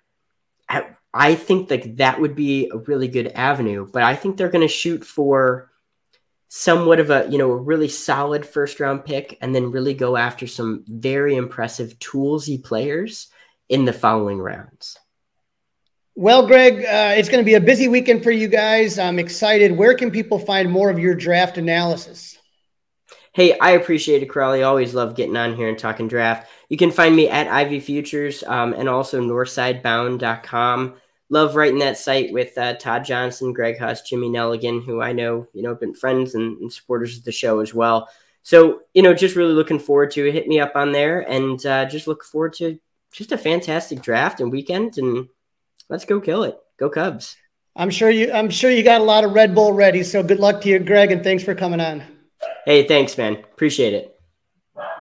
I, 0.67 0.87
I 1.17 1.36
think 1.36 1.69
like 1.69 1.97
that 1.97 2.21
would 2.21 2.36
be 2.36 2.69
a 2.71 2.77
really 2.77 3.08
good 3.08 3.27
avenue. 3.27 3.88
But 3.91 4.03
I 4.03 4.15
think 4.15 4.38
they're 4.38 4.49
going 4.49 4.67
to 4.67 4.73
shoot 4.73 5.03
for 5.03 5.71
somewhat 6.49 6.99
of 6.99 7.10
a 7.10 7.27
you 7.30 7.38
know 7.38 7.51
a 7.51 7.58
really 7.58 7.89
solid 7.89 8.45
first 8.45 8.80
round 8.80 9.06
pick, 9.06 9.38
and 9.41 9.53
then 9.53 9.71
really 9.71 9.93
go 9.93 10.15
after 10.15 10.47
some 10.47 10.86
very 10.88 11.36
impressive 11.36 11.97
toolsy 11.99 12.63
players 12.63 13.27
in 13.69 13.86
the 13.86 13.93
following 13.93 14.39
rounds. 14.39 14.97
Well, 16.15 16.47
Greg, 16.47 16.80
uh, 16.80 17.13
it's 17.15 17.30
going 17.30 17.43
to 17.43 17.45
be 17.45 17.53
a 17.53 17.62
busy 17.62 17.88
weekend 17.88 18.23
for 18.23 18.32
you 18.32 18.47
guys. 18.47 18.97
I'm 18.97 19.19
excited. 19.19 19.77
Where 19.77 19.93
can 19.93 20.10
people 20.10 20.39
find 20.39 20.71
more 20.71 20.89
of 20.89 20.97
your 20.97 21.13
draft 21.13 21.60
analysis? 21.60 22.38
Hey, 23.34 23.56
I 23.60 23.71
appreciate 23.71 24.23
it, 24.23 24.25
Crowley. 24.25 24.63
Always 24.63 24.95
love 24.95 25.15
getting 25.15 25.38
on 25.38 25.56
here 25.56 25.69
and 25.69 25.77
talking 25.77 26.08
draft. 26.08 26.49
You 26.69 26.77
can 26.77 26.89
find 26.89 27.15
me 27.15 27.30
at 27.30 27.47
Ivy 27.47 27.80
Futures 27.80 28.43
um, 28.43 28.73
and 28.73 28.89
also 28.89 29.21
northsidebound.com. 29.21 30.95
Love 31.29 31.55
writing 31.55 31.79
that 31.79 31.97
site 31.97 32.31
with 32.31 32.57
uh, 32.57 32.73
Todd 32.75 33.03
Johnson, 33.03 33.51
Greg 33.51 33.77
Huss, 33.77 34.01
Jimmy 34.01 34.29
Nelligan, 34.29 34.85
who 34.85 35.01
I 35.01 35.11
know, 35.11 35.47
you 35.53 35.61
know, 35.61 35.69
have 35.69 35.79
been 35.79 35.93
friends 35.93 36.35
and, 36.35 36.57
and, 36.59 36.71
supporters 36.71 37.17
of 37.17 37.25
the 37.25 37.31
show 37.33 37.59
as 37.59 37.73
well. 37.73 38.07
So, 38.43 38.81
you 38.93 39.01
know, 39.01 39.13
just 39.13 39.35
really 39.35 39.53
looking 39.53 39.79
forward 39.79 40.11
to 40.11 40.25
it. 40.25 40.33
Hit 40.33 40.47
me 40.47 40.61
up 40.61 40.75
on 40.75 40.93
there 40.93 41.29
and 41.29 41.63
uh, 41.65 41.85
just 41.85 42.07
look 42.07 42.23
forward 42.23 42.53
to 42.53 42.79
just 43.11 43.33
a 43.33 43.37
fantastic 43.37 44.01
draft 44.01 44.39
and 44.39 44.51
weekend 44.51 44.97
and 44.97 45.27
let's 45.89 46.05
go 46.05 46.21
kill 46.21 46.43
it. 46.43 46.57
Go 46.79 46.89
Cubs. 46.89 47.35
I'm 47.75 47.89
sure 47.89 48.09
you 48.09 48.31
I'm 48.31 48.49
sure 48.49 48.71
you 48.71 48.83
got 48.83 49.01
a 49.01 49.03
lot 49.03 49.23
of 49.23 49.33
Red 49.33 49.53
Bull 49.53 49.73
ready. 49.73 50.03
So 50.03 50.23
good 50.23 50.39
luck 50.39 50.61
to 50.61 50.69
you, 50.69 50.79
Greg, 50.79 51.11
and 51.11 51.23
thanks 51.23 51.43
for 51.43 51.53
coming 51.53 51.79
on. 51.79 52.03
Hey, 52.65 52.87
thanks, 52.87 53.17
man. 53.17 53.35
Appreciate 53.35 53.93
it. 53.93 54.16